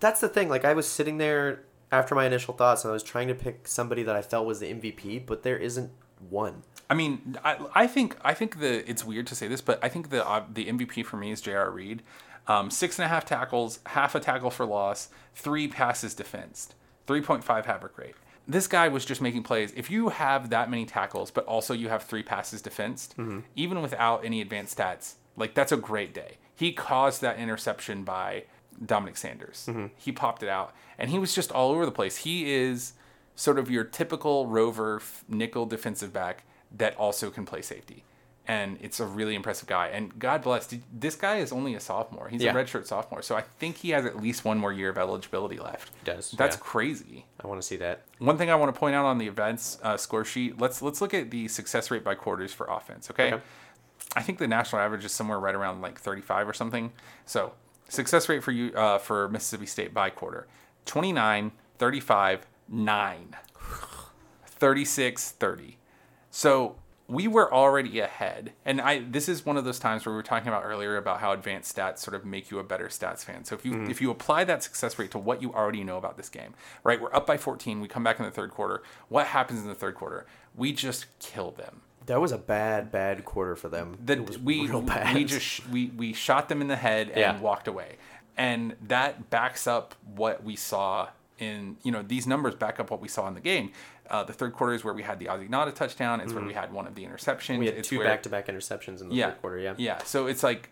[0.00, 0.48] that's the thing.
[0.48, 3.68] Like I was sitting there after my initial thoughts, and I was trying to pick
[3.68, 5.90] somebody that I felt was the MVP, but there isn't
[6.30, 6.62] one.
[6.88, 9.88] I mean, I, I think I think the it's weird to say this, but I
[9.88, 11.70] think the uh, the MVP for me is J.R.
[11.70, 12.02] Reed.
[12.48, 16.74] Um, six and a half tackles, half a tackle for loss, three passes defensed,
[17.06, 18.14] three point five havoc rate.
[18.46, 19.72] This guy was just making plays.
[19.74, 23.16] If you have that many tackles, but also you have three passes defensed,
[23.56, 26.36] even without any advanced stats, like that's a great day.
[26.54, 28.44] He caused that interception by
[28.84, 29.68] Dominick Sanders.
[29.96, 32.18] He popped it out, and he was just all over the place.
[32.18, 32.92] He is
[33.36, 36.42] sort of your typical rover nickel defensive back
[36.76, 38.02] that also can play safety.
[38.48, 39.88] And it's a really impressive guy.
[39.88, 42.28] And God bless, this guy is only a sophomore.
[42.28, 42.52] He's Yeah.
[42.52, 43.20] a redshirt sophomore.
[43.20, 45.90] So I think he has at least one more year of eligibility left.
[45.98, 46.62] He does, That's yeah.
[46.62, 47.26] crazy.
[47.42, 48.02] I want to see that.
[48.18, 51.00] One thing I want to point out on the events uh, score sheet, let's let's
[51.00, 53.32] look at the success rate by quarters for offense, okay?
[53.34, 53.42] Okay.
[54.14, 56.92] I think the national average is somewhere right around like 35 or something.
[57.24, 57.52] So,
[57.88, 60.46] success rate for you uh, for Mississippi State by quarter.
[60.84, 63.36] 29, 35, 9.
[64.46, 65.78] 36, 30.
[66.30, 66.76] So,
[67.08, 68.52] we were already ahead.
[68.64, 71.20] And I this is one of those times where we were talking about earlier about
[71.20, 73.44] how advanced stats sort of make you a better stats fan.
[73.44, 73.90] So if you mm-hmm.
[73.90, 77.00] if you apply that success rate to what you already know about this game, right?
[77.00, 78.82] We're up by 14, we come back in the third quarter.
[79.08, 80.26] What happens in the third quarter?
[80.54, 83.98] We just kill them That was a bad, bad quarter for them.
[84.26, 85.14] was we real bad.
[85.14, 87.40] we just we we shot them in the head and Yeah.
[87.40, 87.96] walked away,
[88.36, 93.00] and that backs up what we saw in you know these numbers back up what
[93.00, 93.72] we saw in the game.
[94.08, 96.20] Uh, the third quarter is where we had the Nauta touchdown.
[96.20, 97.50] It's where we had one of the interceptions.
[97.54, 97.58] Mm-hmm.
[97.58, 99.58] we had it's two back-to-back interceptions in the yeah, third quarter.
[99.58, 99.74] Yeah.
[99.76, 99.98] yeah.
[100.04, 100.70] So it's like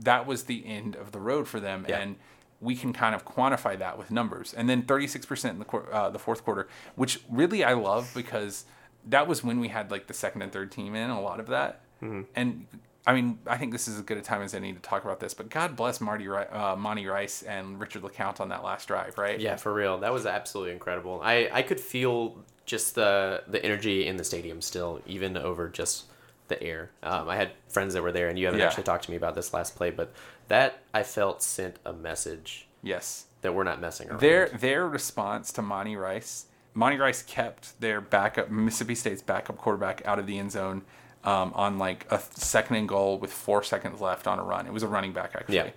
[0.00, 1.98] that was the end of the road for them, Yeah.
[2.00, 2.16] and
[2.60, 4.54] we can kind of quantify that with numbers.
[4.54, 8.64] And then 36% in the uh, the fourth quarter, which really I love because
[9.06, 11.46] that was when we had like the second and third team in a lot of
[11.48, 11.82] that.
[12.02, 12.22] Mm-hmm.
[12.34, 12.66] And
[13.06, 15.20] I mean, I think this is as good a time as any to talk about
[15.20, 19.18] this, but God bless Marty, uh, Monty Rice and Richard LeCounte on that last drive,
[19.18, 19.38] right?
[19.38, 19.98] Yeah, for real.
[19.98, 21.20] That was absolutely incredible.
[21.22, 26.06] I, I could feel just the the energy in the stadium still, even over just
[26.48, 26.90] the air.
[27.02, 28.66] Um, I had friends that were there, and you haven't Yeah.
[28.68, 30.12] actually talked to me about this last play, but
[30.48, 33.26] that I felt sent a message Yes.
[33.42, 34.20] that we're not messing around.
[34.20, 40.00] Their their response to Monty Rice, Monty Rice kept their backup Mississippi State's backup quarterback
[40.06, 40.82] out of the end zone
[41.24, 44.66] um, on like a second and goal with four seconds left on a run.
[44.66, 45.56] It was a running back actually.
[45.56, 45.70] Yeah.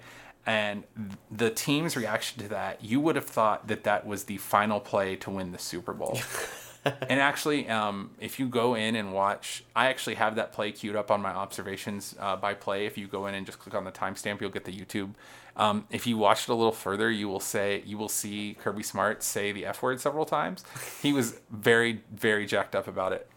[0.46, 0.86] And
[1.30, 5.18] the team's reaction to that, you would have thought that that was the final play
[5.18, 6.18] to win the Super Bowl.
[6.86, 10.96] and actually, um, if you go in and watch, I actually have that play queued
[10.96, 12.86] up on my observations uh, by play.
[12.86, 15.16] If you go in and just click on the timestamp, you'll get the YouTube.
[15.58, 18.84] Um, if you watch it a little further, you will say you will see Kirby
[18.84, 20.64] Smart say the F word several times.
[21.02, 23.28] He was very, very jacked up about it.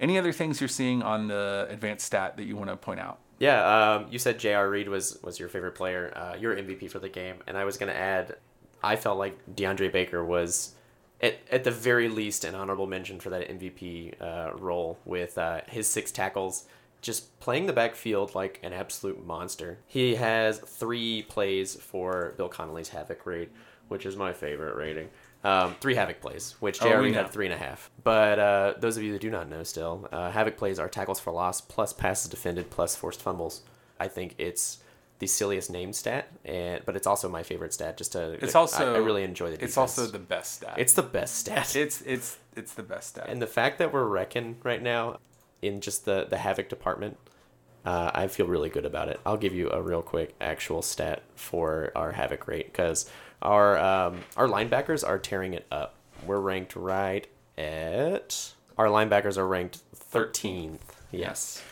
[0.00, 3.18] Any other things you're seeing on the advanced stat that you want to point out?
[3.38, 4.68] Yeah, um, you said J.R.
[4.68, 7.76] Reed was was your favorite player, uh, your MVP for the game, and I was
[7.78, 8.36] gonna add,
[8.82, 10.74] I felt like DeAndre Baker was,
[11.22, 15.60] at, at the very least, an honorable mention for that MVP uh, role with uh,
[15.68, 16.66] his six tackles,
[17.00, 19.78] just playing the backfield like an absolute monster.
[19.86, 23.50] He has three plays for Bill Connelly's Havoc rate,
[23.88, 25.08] which is my favorite rating.
[25.42, 27.00] Um, three Havoc plays, which Oh, J.R.
[27.02, 27.90] we had three and a half.
[28.04, 31.18] But uh, those of you that do not know still, uh, Havoc plays are tackles
[31.18, 33.62] for loss plus passes defended plus forced fumbles.
[33.98, 34.80] I think it's
[35.18, 37.96] the silliest name stat, and but it's also my favorite stat.
[37.96, 39.56] Just to, It's I- also I, really enjoy the.
[39.56, 39.70] Defense.
[39.70, 40.74] It's also the best stat.
[40.76, 41.74] it's the best stat.
[41.76, 43.26] it's it's it's the best stat.
[43.28, 45.18] and the fact that we're wrecking right now
[45.62, 47.16] in just the the Havoc department,
[47.86, 49.20] uh, I feel really good about it.
[49.24, 53.08] I'll give you a real quick actual stat for our Havoc rate because
[53.42, 55.94] our um, our linebackers are tearing it up.
[56.26, 57.26] We're ranked right
[57.56, 60.78] at our linebackers are ranked 13th.
[61.10, 61.62] Yes.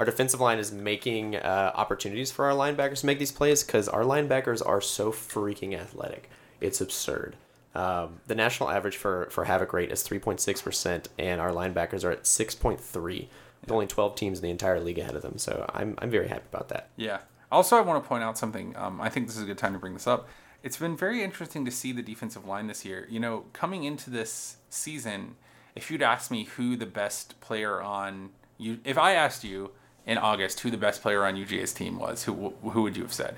[0.00, 3.88] Our defensive line is making uh, opportunities for our linebackers to make these plays because
[3.88, 6.28] our linebackers are so freaking athletic.
[6.60, 7.36] It's absurd.
[7.74, 12.24] Um, the national average for, for havoc rate is 3.6%, and our linebackers are at
[12.24, 13.28] 6.3.
[13.60, 16.28] With only 12 teams in the entire league ahead of them, so I'm, I'm very
[16.28, 16.88] happy about that.
[16.96, 17.18] Yeah.
[17.52, 18.74] Also, I want to point out something.
[18.76, 20.28] Um, I think this is a good time to bring this up.
[20.62, 23.06] It's been very interesting to see the defensive line this year.
[23.10, 25.36] You know, coming into this season,
[25.74, 29.70] if you'd asked me who the best player on you, if I asked you
[30.06, 33.12] in August who the best player on UGA's team was, who who would you have
[33.12, 33.36] said?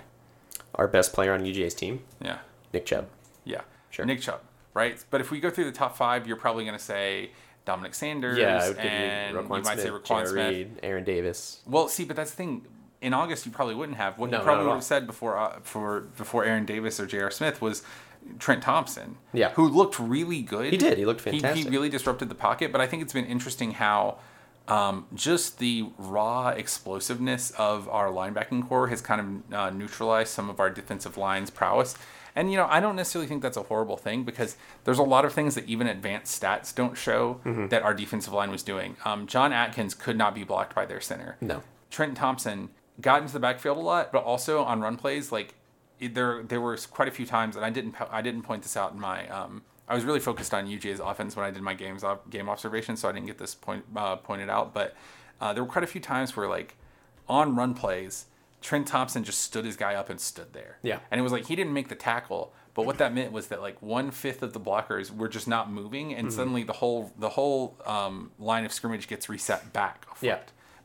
[0.74, 2.38] Our best player on UGA's team, Yeah,
[2.72, 3.06] Nick Chubb.
[3.44, 4.06] yeah, Sure.
[4.06, 4.40] Nick Chubb,
[4.72, 5.04] right?
[5.10, 7.30] But if we go through the top five, you're probably going to say
[7.66, 10.48] Dominick Sanders, Yeah, I would give and you you might say Smith, Roquan Smith.
[10.48, 11.60] Reed, Aaron Davis.
[11.66, 12.66] Well, see, but that's the thing.
[13.02, 14.16] In August, you probably wouldn't have.
[14.18, 17.30] What No, you probably would have said before uh, for before Aaron Davis or J.R.
[17.30, 17.82] Smith was
[18.38, 19.16] Trent Thompson.
[19.32, 19.50] Yeah.
[19.50, 20.72] who looked really good.
[20.72, 20.96] He did.
[20.98, 21.64] He looked He, fantastic.
[21.64, 22.70] he really disrupted the pocket.
[22.72, 24.18] But I think it's been interesting how
[24.68, 30.48] um, just the raw explosiveness of our linebacking corps has kind of uh, neutralized some
[30.48, 31.96] of our defensive line's prowess.
[32.34, 35.24] And you know, I don't necessarily think that's a horrible thing because there's a lot
[35.24, 37.68] of things that even advanced stats don't show Mm-hmm.
[37.68, 38.96] that our defensive line was doing.
[39.04, 41.36] Um, John Atkins could not be blocked by their center.
[41.40, 41.62] No.
[41.90, 45.54] Trenton Thompson got into the backfield a lot, but also on run plays, like
[46.00, 48.92] there there were quite a few times, and I didn't I didn't point this out
[48.92, 52.04] in my um, I was really focused on UGA's offense when I did my games
[52.30, 54.74] game observation, so I didn't get this point uh, pointed out.
[54.74, 54.94] But
[55.40, 56.76] uh, there were quite a few times where like
[57.28, 58.26] on run plays,
[58.60, 60.78] Trent Thompson just stood his guy up and stood there.
[60.82, 60.98] Yeah.
[61.10, 62.52] and it was like he didn't make the tackle.
[62.74, 65.70] But what that meant was that like one fifth of the blockers were just not
[65.70, 70.38] moving, and suddenly the whole the whole um, line of scrimmage gets reset back Yeah.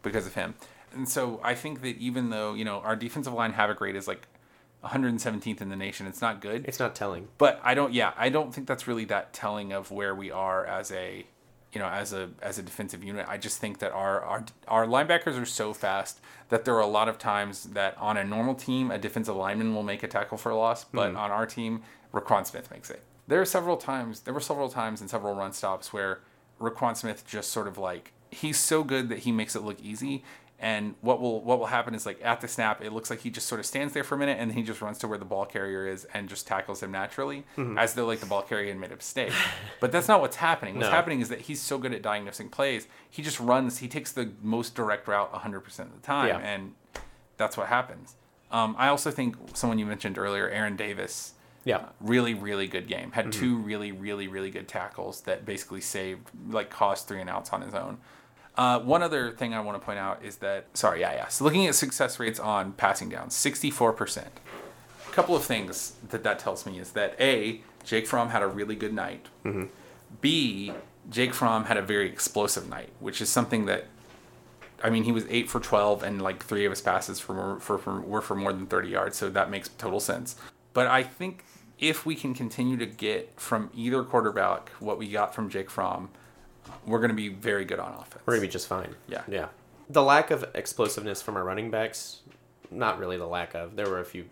[0.04, 0.56] because of him.
[0.94, 4.08] And so I think that even though you know our defensive line havoc rate is
[4.08, 4.28] like
[4.84, 6.66] 117th in the nation, it's not good.
[6.68, 7.28] It's not telling.
[7.38, 7.94] But I don't.
[7.94, 11.26] Yeah, I don't think that's really that telling of where we are as a,
[11.74, 13.26] you know, as a as a defensive unit.
[13.28, 16.20] I just think that our our our linebackers are so fast
[16.50, 19.76] that there are a lot of times that on a normal team a defensive lineman
[19.76, 21.18] will make a tackle for a loss, but mm-hmm.
[21.18, 23.04] on our team Roquan Smith makes it.
[23.28, 24.22] There are several times.
[24.22, 26.22] There were several times in several run stops where
[26.62, 30.24] Roquan Smith just sort of like he's so good that he makes it look easy.
[30.60, 33.30] And what will what will happen is like at the snap, it looks like he
[33.30, 35.20] just sort of stands there for a minute, and then he just runs to where
[35.20, 37.44] the ball carrier is and just tackles him naturally,
[37.78, 39.32] as though like the ball carrier had made a mistake.
[39.80, 40.76] but that's not what's happening.
[40.76, 40.92] What's No.
[40.96, 43.78] happening is that he's so good at diagnosing plays, he just runs.
[43.78, 46.38] He takes the most direct route 100% of the time, Yeah.
[46.40, 46.74] and
[47.38, 48.16] that's what happens.
[48.52, 51.34] Um, I also think someone you mentioned earlier, Aaron Davis,
[51.66, 51.90] Yeah.
[52.02, 53.12] really really good game.
[53.12, 53.40] Had Mm-hmm.
[53.40, 57.62] two really really really good tackles that basically saved like cost three and outs on
[57.62, 58.00] his own.
[58.58, 61.28] Uh, one other thing I want to point out is that sorry yeah yeah.
[61.28, 64.32] So looking at success rates on passing down, sixty four percent.
[65.08, 68.48] A couple of things that that tells me is that a Jake Fromm had a
[68.48, 69.28] really good night.
[70.22, 70.74] B
[71.10, 73.86] Jake Fromm had a very explosive night, which is something that
[74.84, 77.78] I mean, he was eight for twelve, and like three of his passes for, for,
[77.78, 79.18] for were for more than thirty yards.
[79.18, 80.36] So that makes total sense.
[80.74, 81.44] But I think
[81.80, 86.10] if we can continue to get from either quarterback what we got from Jake Fromm,
[86.86, 88.22] we're going to be very good on offense.
[88.26, 88.96] We're gonna be just fine.
[89.08, 89.24] Yeah.
[89.28, 89.48] Yeah.
[89.90, 92.22] The lack of explosiveness from our running backs,
[92.72, 93.76] not really the lack of.
[93.76, 94.26] There were a few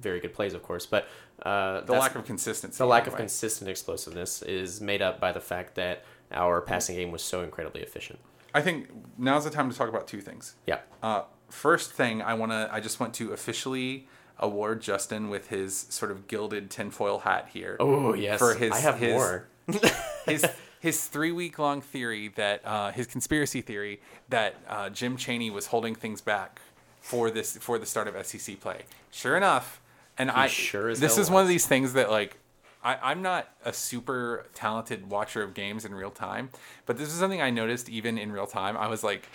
[0.00, 1.06] very good plays, of course, but
[1.42, 2.78] uh, the lack of consistency.
[2.78, 7.10] the lack of consistent explosiveness is made up by the fact that our passing game
[7.12, 8.18] was so incredibly efficient.
[8.54, 8.88] I think
[9.18, 10.54] now's the time to talk about two things.
[10.66, 10.78] Yeah.
[11.02, 15.76] Uh, first thing I want to, I just want to officially award Justin with his
[15.90, 17.76] sort of gilded tinfoil hat here.
[17.80, 18.38] Oh yes.
[18.38, 19.46] For his- I have his- more.
[20.26, 20.44] his
[20.82, 25.66] his three week long theory that uh, his conspiracy theory that uh, Jim Chaney was
[25.66, 26.60] holding things back
[27.00, 28.82] for this for the start of SEC play.
[29.12, 29.80] Sure enough,
[30.18, 32.36] and I sure as this is one of these things that like
[32.82, 36.50] I, I'm not a super talented watcher of games in real time,
[36.84, 38.76] but this is something I noticed even in real time.
[38.76, 39.28] I was like,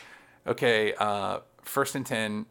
[0.46, 2.46] okay, uh, first and ten.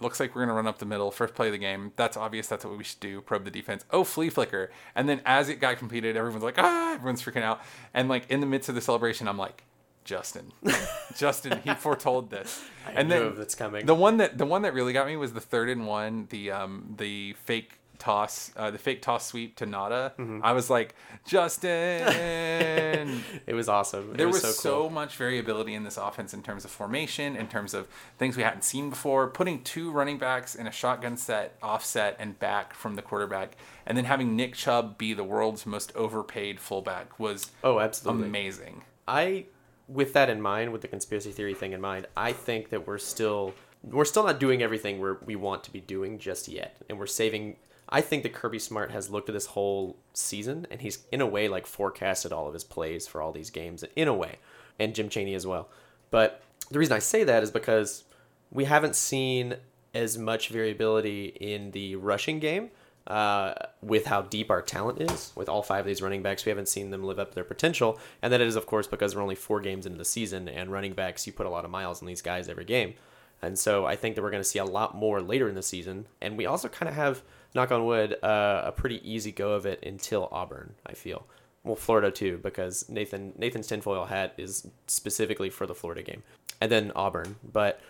[0.00, 1.92] Looks like we're gonna run up the middle, first play of the game.
[1.96, 2.46] That's obvious.
[2.46, 3.20] That's what we should do.
[3.20, 3.84] Probe the defense.
[3.90, 4.70] Oh, flea flicker.
[4.94, 7.60] And then as it got completed, everyone's like, ah, everyone's freaking out.
[7.92, 9.64] And like in the midst of the celebration, I'm like,
[10.04, 10.52] Justin,
[11.16, 12.64] Justin, he foretold this.
[12.86, 13.84] I and knew then that's coming.
[13.84, 16.50] the one that the one that really got me was the third and one, the
[16.50, 20.12] um the fake toss, uh, the fake toss sweep to Nauta.
[20.16, 20.40] Mm-hmm.
[20.42, 20.94] I was like,
[21.26, 21.70] Justin.
[23.46, 24.10] it was awesome.
[24.12, 24.90] It There was, so, so, cool.
[24.90, 27.86] much variability in this offense in terms of formation, in terms of
[28.18, 29.28] things we hadn't seen before.
[29.28, 33.96] Putting two running backs in a shotgun set, offset, and back from the quarterback, and
[33.96, 38.26] then having Nick Chubb be the world's most overpaid fullback was Oh, absolutely.
[38.28, 38.82] amazing.
[39.06, 39.46] I,
[39.88, 42.98] with that in mind, with the conspiracy theory thing in mind, I think that we're
[42.98, 46.98] still we're still not doing everything we we want to be doing just yet, and
[46.98, 47.56] we're saving.
[47.90, 51.26] I think that Kirby Smart has looked at this whole season, and he's in a
[51.26, 54.36] way like forecasted all of his plays for all these games, in a way,
[54.78, 55.68] and Jim Chaney as well.
[56.10, 58.04] But the reason I say that is because
[58.50, 59.56] we haven't seen
[59.94, 62.70] as much variability in the rushing game
[63.06, 66.44] uh, with how deep our talent is with all five of these running backs.
[66.44, 69.16] We haven't seen them live up to their potential, and that is of course because
[69.16, 71.70] we're only four games into the season, and running backs you put a lot of
[71.72, 72.94] miles on these guys every game,
[73.42, 75.62] and so I think that we're going to see a lot more later in the
[75.62, 77.22] season, and we also kind of have,
[77.54, 80.74] knock on wood, uh, a pretty easy go of it until Auburn.
[80.86, 81.26] I feel.
[81.62, 86.22] Well, Florida too, because Nathan Nathan's tinfoil hat is specifically for the Florida game,
[86.60, 87.36] and then Auburn.
[87.52, 87.80] But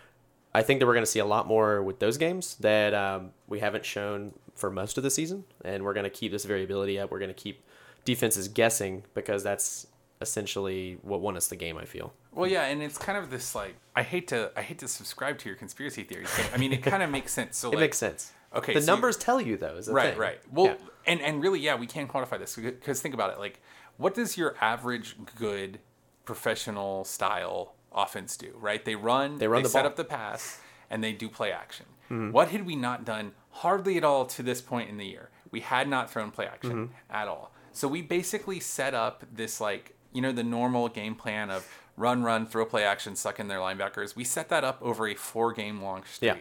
[0.52, 3.30] I think that we're going to see a lot more with those games that um,
[3.46, 6.98] we haven't shown for most of the season, and we're going to keep this variability
[6.98, 7.11] up.
[7.11, 7.62] We're going to keep
[8.04, 9.86] defenses guessing because that's
[10.20, 11.78] essentially what won us the game.
[11.78, 12.12] I feel.
[12.32, 15.38] Well, yeah, and it's kind of this like I hate to I hate to subscribe
[15.38, 17.56] to your conspiracy theories, but I mean it kind of makes sense.
[17.56, 18.32] So It like, makes sense.
[18.55, 19.80] Okay, the so you- numbers tell you though.
[19.88, 20.18] Right thing.
[20.18, 20.74] right well Yeah.
[21.07, 23.61] and and really yeah we can quantify this because think about it like
[23.96, 25.78] what does your average good
[26.24, 29.90] professional style offense do right they run They run the set ball.
[29.90, 32.32] up the pass and they do play action Mm-hmm.
[32.32, 35.61] what had we not done hardly at all to this point in the year we
[35.61, 36.92] had not thrown play action Mm-hmm.
[37.09, 41.51] at all so we basically set up this like you know the normal game plan
[41.51, 45.07] of run run throw play action suck in their linebackers we set that up over
[45.07, 46.36] a four game long streak Yeah.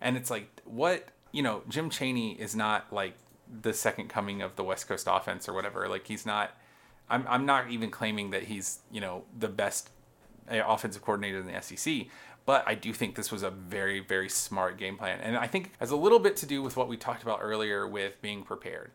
[0.00, 3.14] and it's like, what, you know, Jim Chaney is not like
[3.60, 5.88] the second coming of the West Coast offense or whatever.
[5.88, 6.52] Like, he's not,
[7.10, 9.90] I'm, I'm not even claiming that he's, you know, the best
[10.48, 12.06] uh, offensive coordinator in the SEC.
[12.46, 15.18] But I do think this was a very, very smart game plan.
[15.20, 17.84] And I think has a little bit to do with what we talked about earlier
[17.84, 18.92] with being prepared.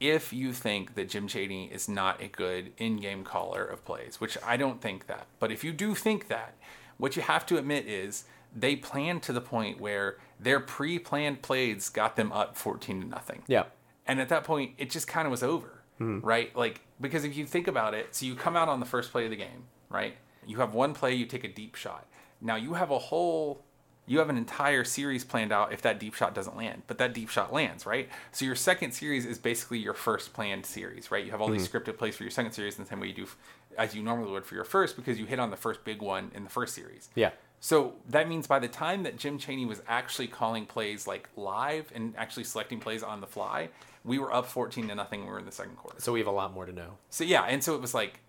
[0.00, 4.22] If you think that Jim Chaney is not a good in game caller of plays,
[4.22, 6.54] which I don't think that, but if you do think that,
[6.96, 8.24] what you have to admit is
[8.54, 13.06] they planned to the point where their pre planned plays got them up 14 to
[13.06, 13.42] nothing.
[13.46, 13.64] Yeah.
[14.06, 16.20] And at that point, it just kind of was over, hmm.
[16.20, 16.54] right?
[16.56, 19.24] Like, because if you think about it, so you come out on the first play
[19.24, 20.16] of the game, right?
[20.46, 22.06] You have one play, you take a deep shot.
[22.40, 23.62] Now you have a whole,
[24.06, 27.12] you have an entire series planned out if that deep shot doesn't land, but that
[27.12, 28.08] deep shot lands, right?
[28.32, 31.24] So your second series is basically your first planned series, right?
[31.24, 31.76] You have all these hmm.
[31.76, 33.36] scripted plays for your second series in the same way you do f-
[33.76, 36.30] as you normally would for your first because you hit on the first big one
[36.34, 37.10] in the first series.
[37.14, 37.30] Yeah.
[37.60, 41.90] So that means by the time that Jim Chaney was actually calling plays like live
[41.94, 43.68] and actually selecting plays on the fly,
[44.04, 45.24] we were up 14 to nothing.
[45.24, 46.00] We were in the second quarter.
[46.00, 46.98] So we have a lot more to know.
[47.10, 48.20] So yeah, and so it was like,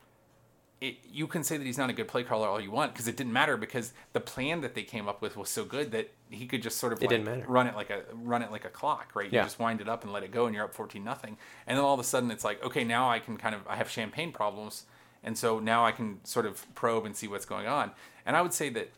[0.81, 3.07] it, you can say that he's not a good play caller all you want because
[3.07, 6.09] it didn't matter because the plan that they came up with was so good that
[6.29, 7.43] he could just sort of like didn't matter.
[7.49, 9.29] run it like a run it like a clock, right?
[9.31, 9.43] You Yeah.
[9.43, 11.37] just wind it up and let it go, and you're up 14 nothing.
[11.67, 13.75] And then all of a sudden it's like, okay, now I can kind of I
[13.75, 14.85] have champagne problems,
[15.21, 17.91] and so now I can sort of probe and see what's going on.
[18.25, 18.89] And I would say that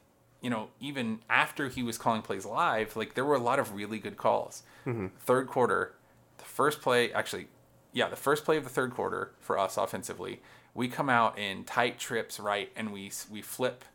[0.41, 3.73] you know, even after he was calling plays live, like there were a lot of
[3.73, 4.63] really good calls.
[4.85, 5.07] Mm-hmm.
[5.19, 5.93] Third quarter,
[6.37, 7.47] the first play, actually,
[7.93, 10.41] yeah, the first play of the third quarter for us offensively,
[10.73, 13.85] we come out in tight trips right, and we we flip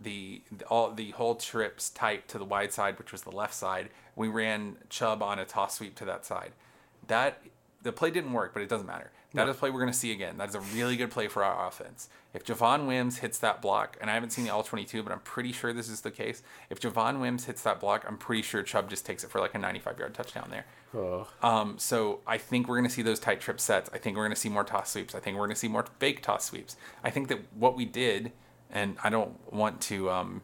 [0.00, 3.54] the, the all the whole trips tight to the wide side, which was the left
[3.54, 3.90] side.
[4.16, 6.52] We ran Chubb on a toss sweep to that side.
[7.06, 7.40] That
[7.82, 9.12] the play didn't work, but it doesn't matter.
[9.34, 10.36] That is a play we're going to see again.
[10.38, 12.08] That is a really good play for our offense.
[12.32, 15.20] If Javon Wims hits that block, and I haven't seen the all 22, but I'm
[15.20, 16.42] pretty sure this is the case.
[16.70, 19.54] If Javon Wims hits that block, I'm pretty sure Chubb just takes it for like
[19.54, 20.66] a 95 yard touchdown there.
[20.94, 21.28] Oh.
[21.42, 23.90] Um, so I think we're going to see those tight trip sets.
[23.92, 25.14] I think we're going to see more toss sweeps.
[25.14, 26.76] I think we're going to see more fake toss sweeps.
[27.02, 28.32] I think that what we did,
[28.70, 30.42] and I don't want to um,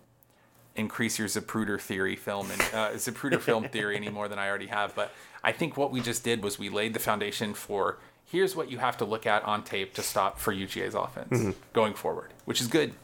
[0.74, 4.66] increase your Zapruder theory film and uh, Zapruder film theory any more than I already
[4.66, 5.12] have, but
[5.43, 7.99] I think what we just did was we laid the foundation for
[8.31, 11.95] here's what you have to look at on tape to stop for UGA's offense going
[11.95, 12.95] forward, which is good.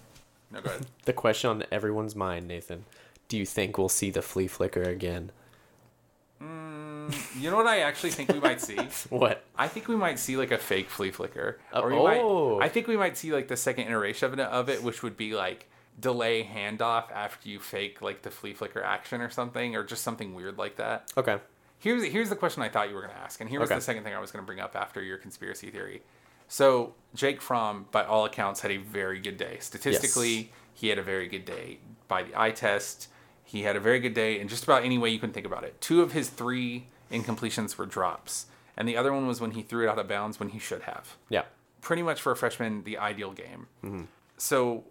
[0.51, 0.87] No, go ahead.
[1.05, 2.85] The question on everyone's mind, Nathan.
[3.29, 5.31] Do you think we'll see the flea flicker again?
[7.39, 8.77] You know what I actually think we might see?
[9.11, 9.45] What?
[9.57, 12.59] I think we might see like a fake flea flicker, Uh, or we oh.
[12.59, 12.64] might.
[12.66, 15.16] I think we might see like the second iteration of it, of it, which would
[15.16, 15.68] be like
[15.99, 20.35] delay handoff after you fake like the flea flicker action or something, or just something
[20.35, 21.12] weird like that.
[21.16, 21.39] Okay.
[21.79, 23.79] Here's here's the question I thought you were going to ask, and here was Okay.
[23.79, 26.03] the second thing I was going to bring up after your conspiracy theory.
[26.49, 29.59] So Jake Fromm, by all accounts, had a very good day.
[29.61, 31.79] Statistically, he had a very good day.
[32.09, 33.09] By the eye test,
[33.45, 35.64] he had a very good day in just about any way you can think about
[35.64, 35.81] it.
[35.81, 38.47] Two of his three incompletions were drops,
[38.77, 40.83] and the other one was when he threw it out of bounds when he should
[40.83, 41.16] have.
[41.29, 41.43] Yeah.
[41.81, 43.66] Pretty much for a freshman, the ideal game.
[43.85, 44.03] Mm-hmm.
[44.39, 44.85] So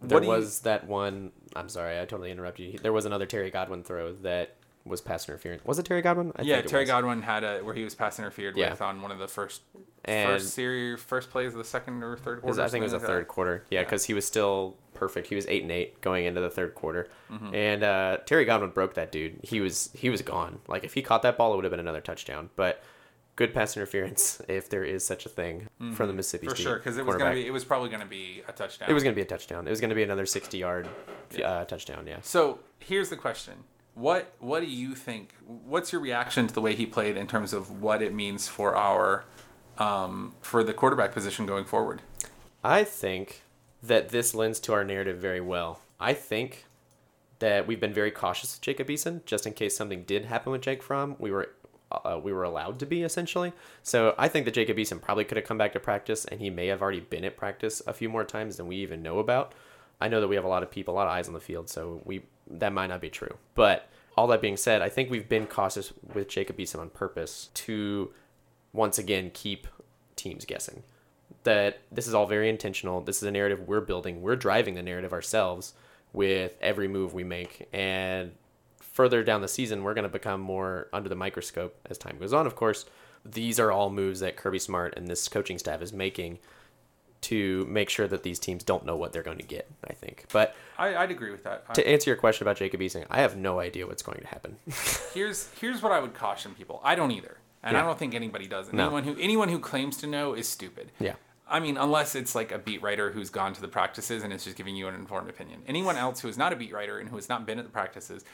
[0.00, 1.32] There what do you- was that one.
[1.56, 2.78] I'm sorry, I totally interrupted you.
[2.78, 4.56] There was another Terry Godwin throw that
[4.90, 5.64] was pass interference.
[5.64, 6.32] Was it Terry Godwin?
[6.36, 6.90] I yeah, think Terry was.
[6.90, 8.70] Godwin had a where he was pass interfered Yeah.
[8.70, 9.62] with on one of the first
[10.04, 12.60] And- first series first plays of the second or third quarter.
[12.62, 13.28] I think it was the like third that.
[13.28, 13.64] quarter.
[13.70, 13.84] Yeah, Yeah.
[13.84, 15.28] because he was still perfect.
[15.28, 17.54] He was eight and eight going into the third quarter, Mm-hmm.
[17.54, 19.38] and uh, Terry Godwin broke that dude.
[19.42, 20.60] He was he was gone.
[20.68, 22.50] Like if he caught that ball, it would have been another touchdown.
[22.56, 22.82] But
[23.36, 26.50] good pass interference, if there is such a thing, from the Mississippi Mm-hmm.
[26.50, 28.90] for State sure because it was gonna be it was probably gonna be a touchdown.
[28.90, 29.66] It was going to be a touchdown.
[29.66, 30.88] It was going to be another sixty-yard
[31.42, 32.06] uh, touchdown.
[32.06, 32.18] Yeah.
[32.22, 33.54] So here's the question:
[33.94, 35.34] What what do you think?
[35.46, 38.76] What's your reaction to the way he played in terms of what it means for
[38.76, 39.24] our
[39.78, 42.02] um, for the quarterback position going forward?
[42.62, 43.42] I think
[43.82, 45.80] that this lends to our narrative very well.
[45.98, 46.66] I think
[47.38, 50.60] that we've been very cautious with Jacob Eason, just in case something did happen with
[50.60, 51.16] Jake Fromm.
[51.18, 51.50] We were
[51.90, 53.52] uh, we were allowed to be essentially.
[53.82, 56.50] So I think that Jacob Eason probably could have come back to practice, and he
[56.50, 59.54] may have already been at practice a few more times than we even know about.
[60.00, 61.40] I know that we have a lot of people, a lot of eyes on the
[61.40, 63.36] field, so we that might not be true.
[63.54, 67.50] But all that being said, I think we've been cautious with Jacob Eason on purpose
[67.54, 68.12] to
[68.72, 69.66] once again keep
[70.16, 70.82] teams guessing
[71.44, 73.00] that this is all very intentional.
[73.00, 74.20] This is a narrative we're building.
[74.20, 75.74] We're driving the narrative ourselves
[76.12, 77.68] with every move we make.
[77.72, 78.32] And
[78.80, 82.32] further down the season, we're going to become more under the microscope as time goes
[82.32, 82.84] on, of course.
[83.24, 86.38] These are all moves that Kirby Smart and this coaching staff is making
[87.22, 90.24] to make sure that these teams don't know what they're going to get, I think.
[90.32, 91.74] But I, I'd agree with that.
[91.74, 94.56] to answer your question about Jacob Eason, I have no idea what's going to happen.
[95.14, 96.80] here's here's what I would caution people.
[96.82, 98.68] I don't either, and I don't think anybody does.
[98.68, 98.84] And No.
[98.86, 100.92] Anyone who anyone who claims to know is stupid.
[100.98, 101.14] Yeah.
[101.48, 104.44] I mean, unless it's like a beat writer who's gone to the practices and is
[104.44, 105.62] just giving you an informed opinion.
[105.66, 107.70] Anyone else who is not a beat writer and who has not been at the
[107.72, 108.24] practices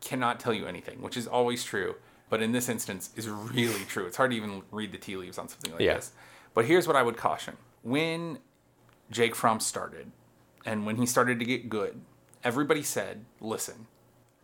[0.00, 1.96] cannot tell you anything, which is always true.
[2.30, 4.06] But in this instance, is really true.
[4.06, 5.94] It's hard to even read the tea leaves on something like Yeah.
[5.94, 6.12] this.
[6.54, 7.56] But here's what I would caution:
[7.86, 8.38] when
[9.10, 10.10] Jake Fromm started,
[10.64, 12.00] and when he started to get good,
[12.42, 13.86] everybody said, "Listen,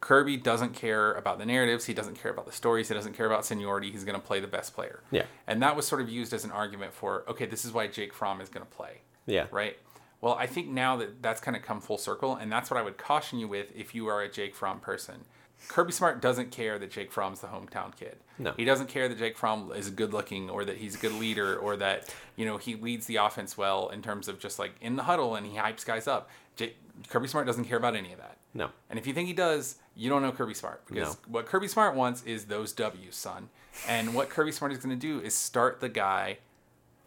[0.01, 1.87] Kirby doesn't care about the narratives.
[1.87, 2.89] He doesn't care about the stories.
[2.89, 3.91] He doesn't care about seniority.
[3.91, 5.25] He's going to play the best player." Yeah.
[5.47, 8.13] And that was sort of used as an argument for, okay, this is why Jake
[8.13, 9.01] Fromm is going to play.
[9.27, 9.47] Yeah.
[9.51, 9.77] Right.
[10.21, 12.83] Well, I think now that that's kind of come full circle, and that's what I
[12.83, 15.25] would caution you with if you are a Jake Fromm person.
[15.69, 18.19] Kirby Smart doesn't care that Jake Fromm's the hometown kid.
[18.39, 18.53] No.
[18.57, 21.57] He doesn't care that Jake Fromm is good looking or that he's a good leader
[21.57, 24.97] or that, you know, he leads the offense well in terms of just like in
[24.97, 26.29] the huddle and he hypes guys up.
[26.57, 26.77] Jake,
[27.09, 28.37] Kirby Smart doesn't care about any of that.
[28.55, 28.71] No.
[28.91, 31.19] And if you think he does, you don't know Kirby Smart because No.
[31.33, 33.49] what Kirby Smart wants is those W's, son.
[33.89, 36.39] And what Kirby Smart is going to do is start the guy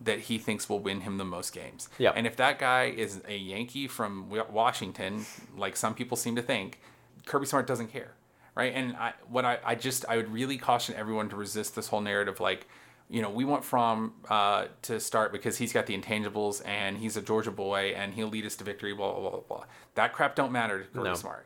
[0.02, 1.88] that he thinks will win him the most games.
[1.98, 2.12] Yeah.
[2.16, 5.26] And if that guy is a Yankee from Washington,
[5.58, 6.80] like some people seem to think,
[7.26, 8.12] Kirby Smart doesn't care,
[8.56, 8.74] right?
[8.74, 12.02] And I, what I, I just I would really caution everyone to resist this whole
[12.02, 12.68] narrative like.
[13.08, 17.16] You know, we want Fromm uh, to start because he's got the intangibles and he's
[17.16, 18.96] a Georgia boy and he'll lead us to victory.
[18.96, 19.66] Blah blah blah blah.
[19.94, 21.14] That crap don't matter to Kirby No.
[21.14, 21.46] Smart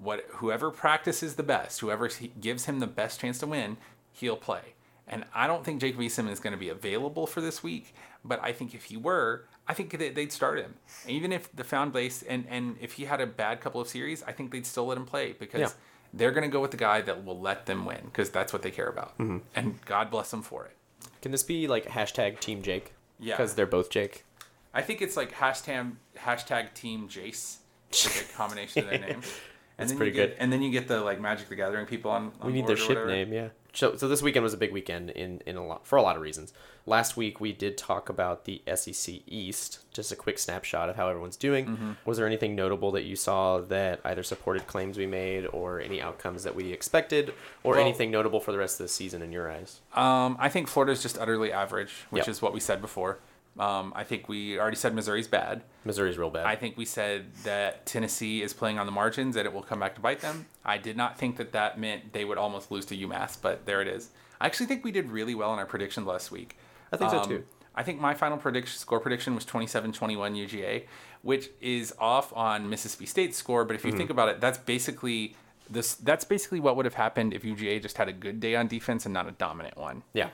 [0.00, 2.08] what whoever practices the best, whoever
[2.40, 3.76] gives him the best chance to win,
[4.12, 4.74] he'll play.
[5.06, 7.94] And I don't think Jacob Eason is going to be available for this week,
[8.24, 10.74] but I think if he were, I think they'd start him.
[11.06, 14.22] Even if the found base and and if he had a bad couple of series,
[14.22, 15.68] I think they'd still let him play because Yeah.
[16.12, 18.62] They're going to go with the guy that will let them win because that's what
[18.62, 19.16] they care about.
[19.18, 19.38] Mm-hmm.
[19.54, 20.76] And God bless them for it.
[21.22, 22.94] Can this be like hashtag Team Jake?
[23.18, 23.36] Yeah.
[23.36, 24.24] Because they're both Jake.
[24.72, 27.58] I think it's like hashtag hashtag Team Jace
[27.88, 29.32] It's like a combination of their names.
[29.80, 30.36] And That's pretty get, good.
[30.38, 32.32] And then you get the like Magic the Gathering people on.
[32.40, 33.48] on we need their ship name, yeah.
[33.72, 36.16] So, so this weekend was a big weekend in, in a lot for a lot
[36.16, 36.52] of reasons.
[36.86, 41.08] Last week we did talk about the SEC East, just a quick snapshot of how
[41.08, 41.66] everyone's doing.
[41.66, 41.92] Mm-hmm.
[42.04, 46.02] Was there anything notable that you saw that either supported claims we made or any
[46.02, 49.30] outcomes that we expected or Well- anything notable for the rest of the season in
[49.32, 49.80] your eyes?
[49.94, 52.28] Um, I think Florida's just utterly average, which Yep.
[52.28, 53.18] is what we said before.
[53.60, 55.62] Um, I think we already said Missouri's bad.
[55.84, 56.46] Missouri's real bad.
[56.46, 59.78] I think we said that Tennessee is playing on the margins, that it will come
[59.80, 60.46] back to bite them.
[60.64, 63.82] I did not think that that meant they would almost lose to UMass, but there
[63.82, 64.10] it is.
[64.40, 66.56] I actually think we did really well in our predictions last week.
[66.90, 67.44] I think so, Um, too.
[67.74, 69.92] I think my final prediction score prediction was 27-21
[70.36, 70.86] UGA,
[71.22, 73.90] which is off on Mississippi State's score, but if Mm-hmm.
[73.92, 75.36] you think about it, that's basically
[75.68, 78.66] this that's basically what would have happened if UGA just had a good day on
[78.66, 80.02] defense and not a dominant one.
[80.14, 80.30] yeah.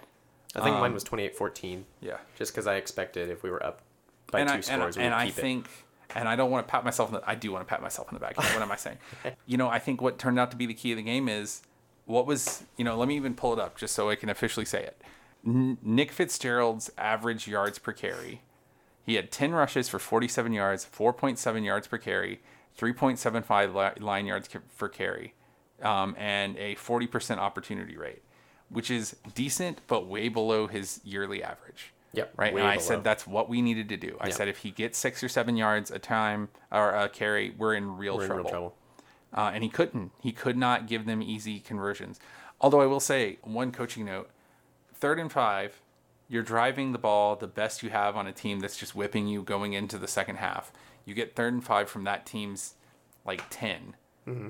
[0.56, 2.16] I think mine Um, was 28-14 Yeah.
[2.36, 3.82] just because I expected if we were up
[4.32, 5.34] by and two I, and, scores, and would I it.
[5.34, 5.68] think,
[6.14, 7.10] and I don't want to pat myself.
[7.10, 8.36] In the, I do want to pat myself in the back.
[8.38, 8.98] what am I saying?
[9.46, 11.62] You know, I think what turned out to be the key of the game is
[12.06, 12.64] what was.
[12.76, 15.00] You know, let me even pull it up just so I can officially say it.
[15.46, 18.42] N- Nick Fitzgerald's average yards per carry.
[19.04, 22.40] He had 10 rushes for 47 yards, 4.7 yards per carry,
[22.76, 25.34] 3.75 li- line yards ca- for carry,
[25.82, 28.22] um, and a 40% opportunity rate,
[28.68, 31.92] which is decent, but way below his yearly average.
[32.12, 32.52] Yep, Right.
[32.54, 32.86] and I below.
[32.86, 34.16] said that's what we needed to do.
[34.20, 34.34] I Yeah.
[34.34, 37.96] said if he gets six or seven yards a time or a carry, we're in
[37.96, 38.42] real we're in trouble.
[38.44, 38.76] real trouble.
[39.34, 40.12] Uh, and he couldn't.
[40.20, 42.18] He could not give them easy conversions.
[42.60, 44.30] Although I will say one coaching note:
[44.94, 45.82] third and five,
[46.28, 49.42] you're driving the ball the best you have on a team that's just whipping you
[49.42, 50.72] going into the second half.
[51.04, 52.74] You get third and five from that team's
[53.24, 53.94] like 10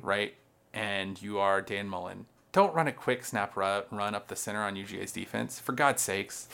[0.03, 0.35] right?
[0.73, 2.25] And you are Dan Mullen.
[2.57, 6.49] Don't run a quick snap run up the center on UGA's defense, for God's sakes.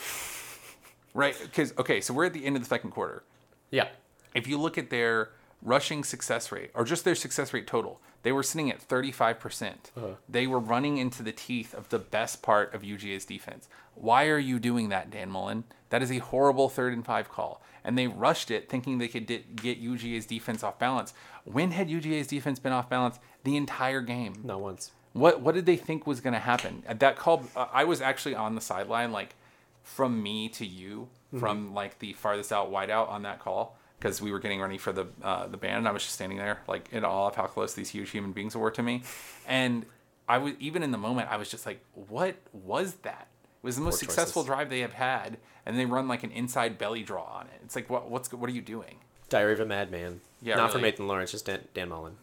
[1.13, 1.33] right?
[1.41, 3.23] Because okay, so we're at the end of the second quarter
[3.71, 3.87] Yeah.
[4.35, 5.29] if you look at their
[5.61, 9.39] rushing success rate or just their success rate total, they were sitting at 35%.
[9.39, 10.15] percent uh-huh.
[10.27, 13.69] They were running into the teeth of the best part of UGA's defense.
[13.95, 15.63] Why are you doing that, Dan Mullen?
[15.89, 17.61] That is a horrible third and five call.
[17.81, 21.13] And they rushed it thinking they could di- get UGA's defense off balance.
[21.45, 23.19] When had UGA's defense been off balance?
[23.45, 24.41] The entire game.
[24.43, 24.91] Not once.
[25.13, 26.83] What what did they think was going to happen?
[26.89, 29.35] That call, uh, I was actually on the sideline, like
[29.83, 31.09] from me to you,
[31.39, 34.77] from like the farthest out wide out on that call, because we were getting ready
[34.77, 37.35] for the uh, the band, and I was just standing there, like in awe of
[37.35, 39.03] how close these huge human beings were to me,
[39.47, 39.85] and
[40.27, 43.27] I was even in the moment, I was just like, what was that?
[43.61, 44.47] It was the most successful choices.
[44.47, 47.61] drive they have had, and they run like an inside belly draw on it.
[47.63, 48.95] It's like, what what's what are you doing?
[49.29, 50.21] Diary of a Madman.
[50.41, 50.91] Yeah, Not from really.
[50.91, 52.17] Nathan Lawrence, just Dan, Dan Mullen.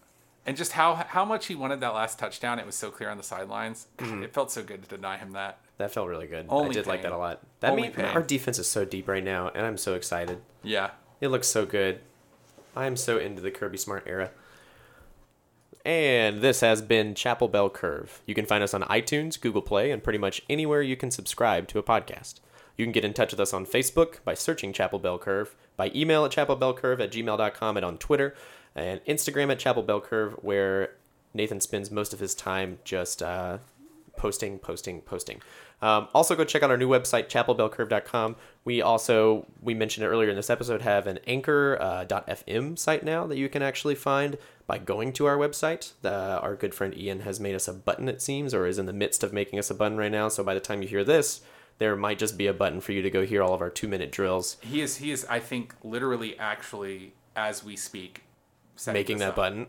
[0.46, 3.16] And just how how much he wanted that last touchdown, it was so clear on
[3.16, 3.86] the sidelines.
[3.98, 4.22] Mm-hmm.
[4.24, 5.58] It felt so good to deny him that.
[5.78, 6.46] That felt really good.
[6.46, 7.40] I Only did like that a lot.
[7.60, 8.04] That Only mean, pain.
[8.06, 10.40] our defense is so deep right now, and I'm so excited.
[10.62, 10.90] Yeah.
[11.20, 12.00] It looks so good.
[12.76, 14.30] I am so into the Kirby Smart era.
[15.84, 18.20] And this has been Chapel Bell Curve.
[18.26, 21.68] You can find us on iTunes, Google Play, and pretty much anywhere you can subscribe
[21.68, 22.40] to a podcast.
[22.76, 25.90] You can get in touch with us on Facebook by searching Chapel Bell Curve, by
[25.94, 28.34] email at chapelbellcurve at gmail.com, and on Twitter
[28.74, 30.94] and Instagram at Chapel Bell Curve, where
[31.34, 33.58] Nathan spends most of his time just uh,
[34.16, 35.40] posting, posting, posting.
[35.82, 38.36] Um, also, go check out our new website, chapelbellcurve.com.
[38.64, 43.26] We also, we mentioned it earlier in this episode, have an anchor.fm uh, site now
[43.26, 45.92] that you can actually find by going to our website.
[46.04, 48.86] Uh, our good friend Ian has made us a button, it seems, or is in
[48.86, 50.28] the midst of making us a button right now.
[50.28, 51.40] So by the time you hear this,
[51.80, 53.88] there might just be a button for you to go hear all of our two
[53.88, 58.22] minute drills He is he is I think literally actually as we speak
[58.86, 59.36] making that up.
[59.36, 59.66] button.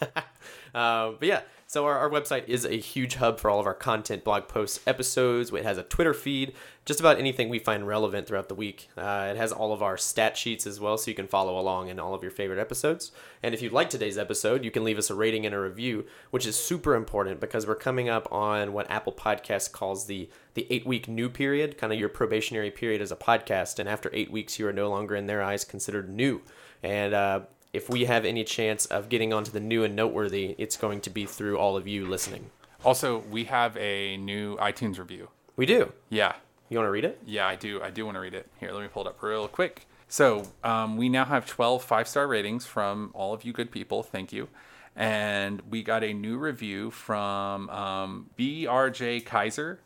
[0.74, 1.40] uh, but yeah,
[1.70, 4.80] so our, our website is a huge hub for all of our content, blog posts,
[4.88, 5.52] episodes.
[5.52, 6.52] It has a Twitter feed,
[6.84, 8.88] just about anything we find relevant throughout the week.
[8.98, 11.86] Uh, it has all of our stat sheets as well, so you can follow along
[11.86, 13.12] in all of your favorite episodes.
[13.40, 16.06] And if you like today's episode, you can leave us a rating and a review,
[16.32, 20.66] which is super important because we're coming up on what Apple Podcasts calls the the
[20.70, 23.78] eight week new period, kind of your probationary period as a podcast.
[23.78, 26.42] And after eight weeks, you are no longer in their eyes considered new.
[26.82, 27.40] And uh,
[27.72, 31.10] if we have any chance of getting onto the new and noteworthy, it's going to
[31.10, 32.50] be through all of you listening.
[32.84, 35.28] Also, we have a new iTunes review.
[35.56, 35.92] We do.
[36.08, 36.34] Yeah.
[36.68, 37.20] You want to read it?
[37.26, 37.82] Yeah, I do.
[37.82, 38.48] I do want to read it.
[38.58, 39.86] Here, let me pull it up real quick.
[40.08, 44.02] So, um, we now have 12 five star ratings from all of you good people.
[44.02, 44.48] Thank you.
[44.96, 49.80] And we got a new review from um, BRJ Kaiser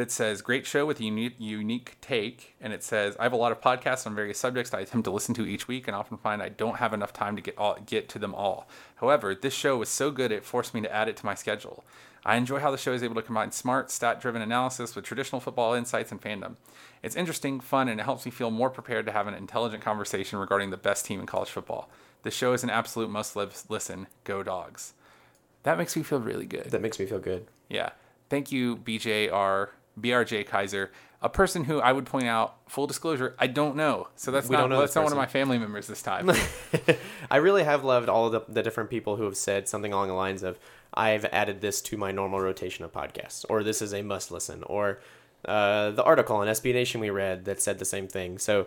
[0.00, 3.36] that says great show with a unique, unique take and it says i have a
[3.36, 6.16] lot of podcasts on various subjects i attempt to listen to each week and often
[6.16, 8.66] find i don't have enough time to get all get to them all.
[8.96, 11.84] However this show was so good it forced me to add it to my schedule.
[12.24, 15.38] I enjoy how the show is able to combine smart stat driven analysis with traditional
[15.38, 16.56] football insights and fandom.
[17.02, 20.38] It's interesting fun and it helps me feel more prepared to have an intelligent conversation
[20.38, 21.90] regarding the best team in college football.
[22.22, 24.06] The show is an absolute must live listen.
[24.24, 24.94] Go dogs.
[25.64, 26.70] That makes me feel really good.
[26.70, 27.48] That makes me feel good.
[27.68, 27.90] yeah.
[28.30, 29.70] Thank you, BJR,
[30.00, 30.90] BRJ Kaiser,
[31.22, 34.08] a person who I would point out, full disclosure, I don't know.
[34.16, 36.30] So that's We not, don't know that's not one of my family members this time.
[37.30, 40.08] I really have loved all of the, the different people who have said something along
[40.08, 40.58] the lines of,
[40.94, 44.62] I've added this to my normal rotation of podcasts, or this is a must listen,
[44.64, 45.00] or
[45.44, 48.38] uh, the article on SB Nation we read that said the same thing.
[48.38, 48.66] So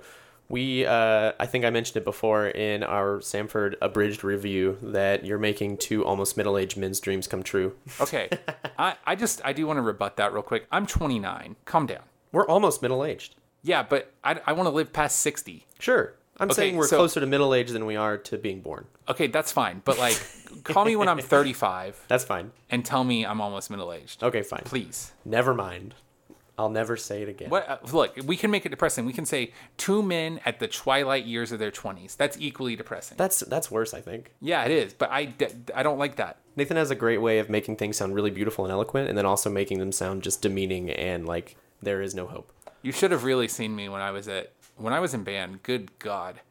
[0.50, 5.40] we, uh, I think I mentioned it before in our Samford abridged review that you're
[5.40, 7.76] making two almost middle aged men's dreams come true.
[8.02, 8.30] okay.
[8.78, 10.68] I, I just, I do want to rebut that real quick.
[10.72, 11.56] I'm 29.
[11.66, 12.04] Calm down.
[12.32, 13.36] We're almost middle aged.
[13.64, 15.66] Yeah, but I, I want to live past 60.
[15.80, 16.14] Sure.
[16.38, 18.86] I'm Okay, saying we're so- closer to middle age than we are to being born.
[19.08, 19.82] Okay, that's fine.
[19.86, 20.20] But like,
[20.64, 22.52] call me when I'm 35 That's fine.
[22.70, 24.24] and tell me I'm almost middle aged.
[24.24, 24.62] Okay, fine.
[24.66, 25.12] Please.
[25.26, 25.94] Never mind.
[26.58, 27.50] I'll never say it again.
[27.50, 27.68] What?
[27.68, 29.06] Uh, look, we can make it depressing.
[29.06, 32.16] We can say two men at the twilight years of their 20s.
[32.16, 33.18] That's equally depressing.
[33.18, 34.34] That's that's worse, I think.
[34.40, 34.94] Yeah, it is.
[34.94, 35.34] But I,
[35.74, 36.38] I don't like that.
[36.56, 39.26] Nathan has a great way of making things sound really beautiful and eloquent, and then
[39.26, 42.52] also making them sound just demeaning and like there is no hope.
[42.84, 45.64] You should have really seen me when I was at when I was in band.
[45.64, 46.42] Good God,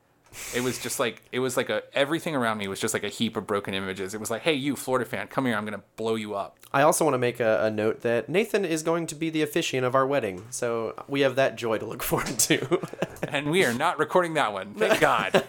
[0.55, 3.09] it was just like it was like a everything around me was just like a
[3.09, 4.14] heap of broken images.
[4.14, 5.57] It was like, hey, you Florida fan, come here.
[5.57, 6.59] I'm gonna blow you up.
[6.74, 9.43] I also want to make a, a note that Nathan is going to be the
[9.43, 12.80] officiant of our wedding, so we have that joy to look forward to.
[13.28, 14.74] And we are not recording that one.
[14.74, 15.45] Thank God.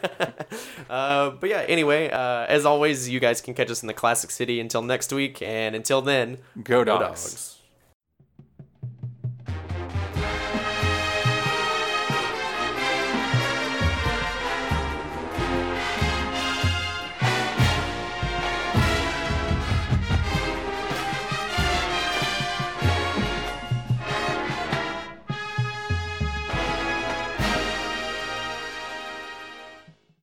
[0.89, 4.29] uh, but yeah, anyway, uh, as always, you guys can catch us in the Classic
[4.31, 7.23] City until next week, and until then, Go go dogs.
[7.23, 7.53] dogs.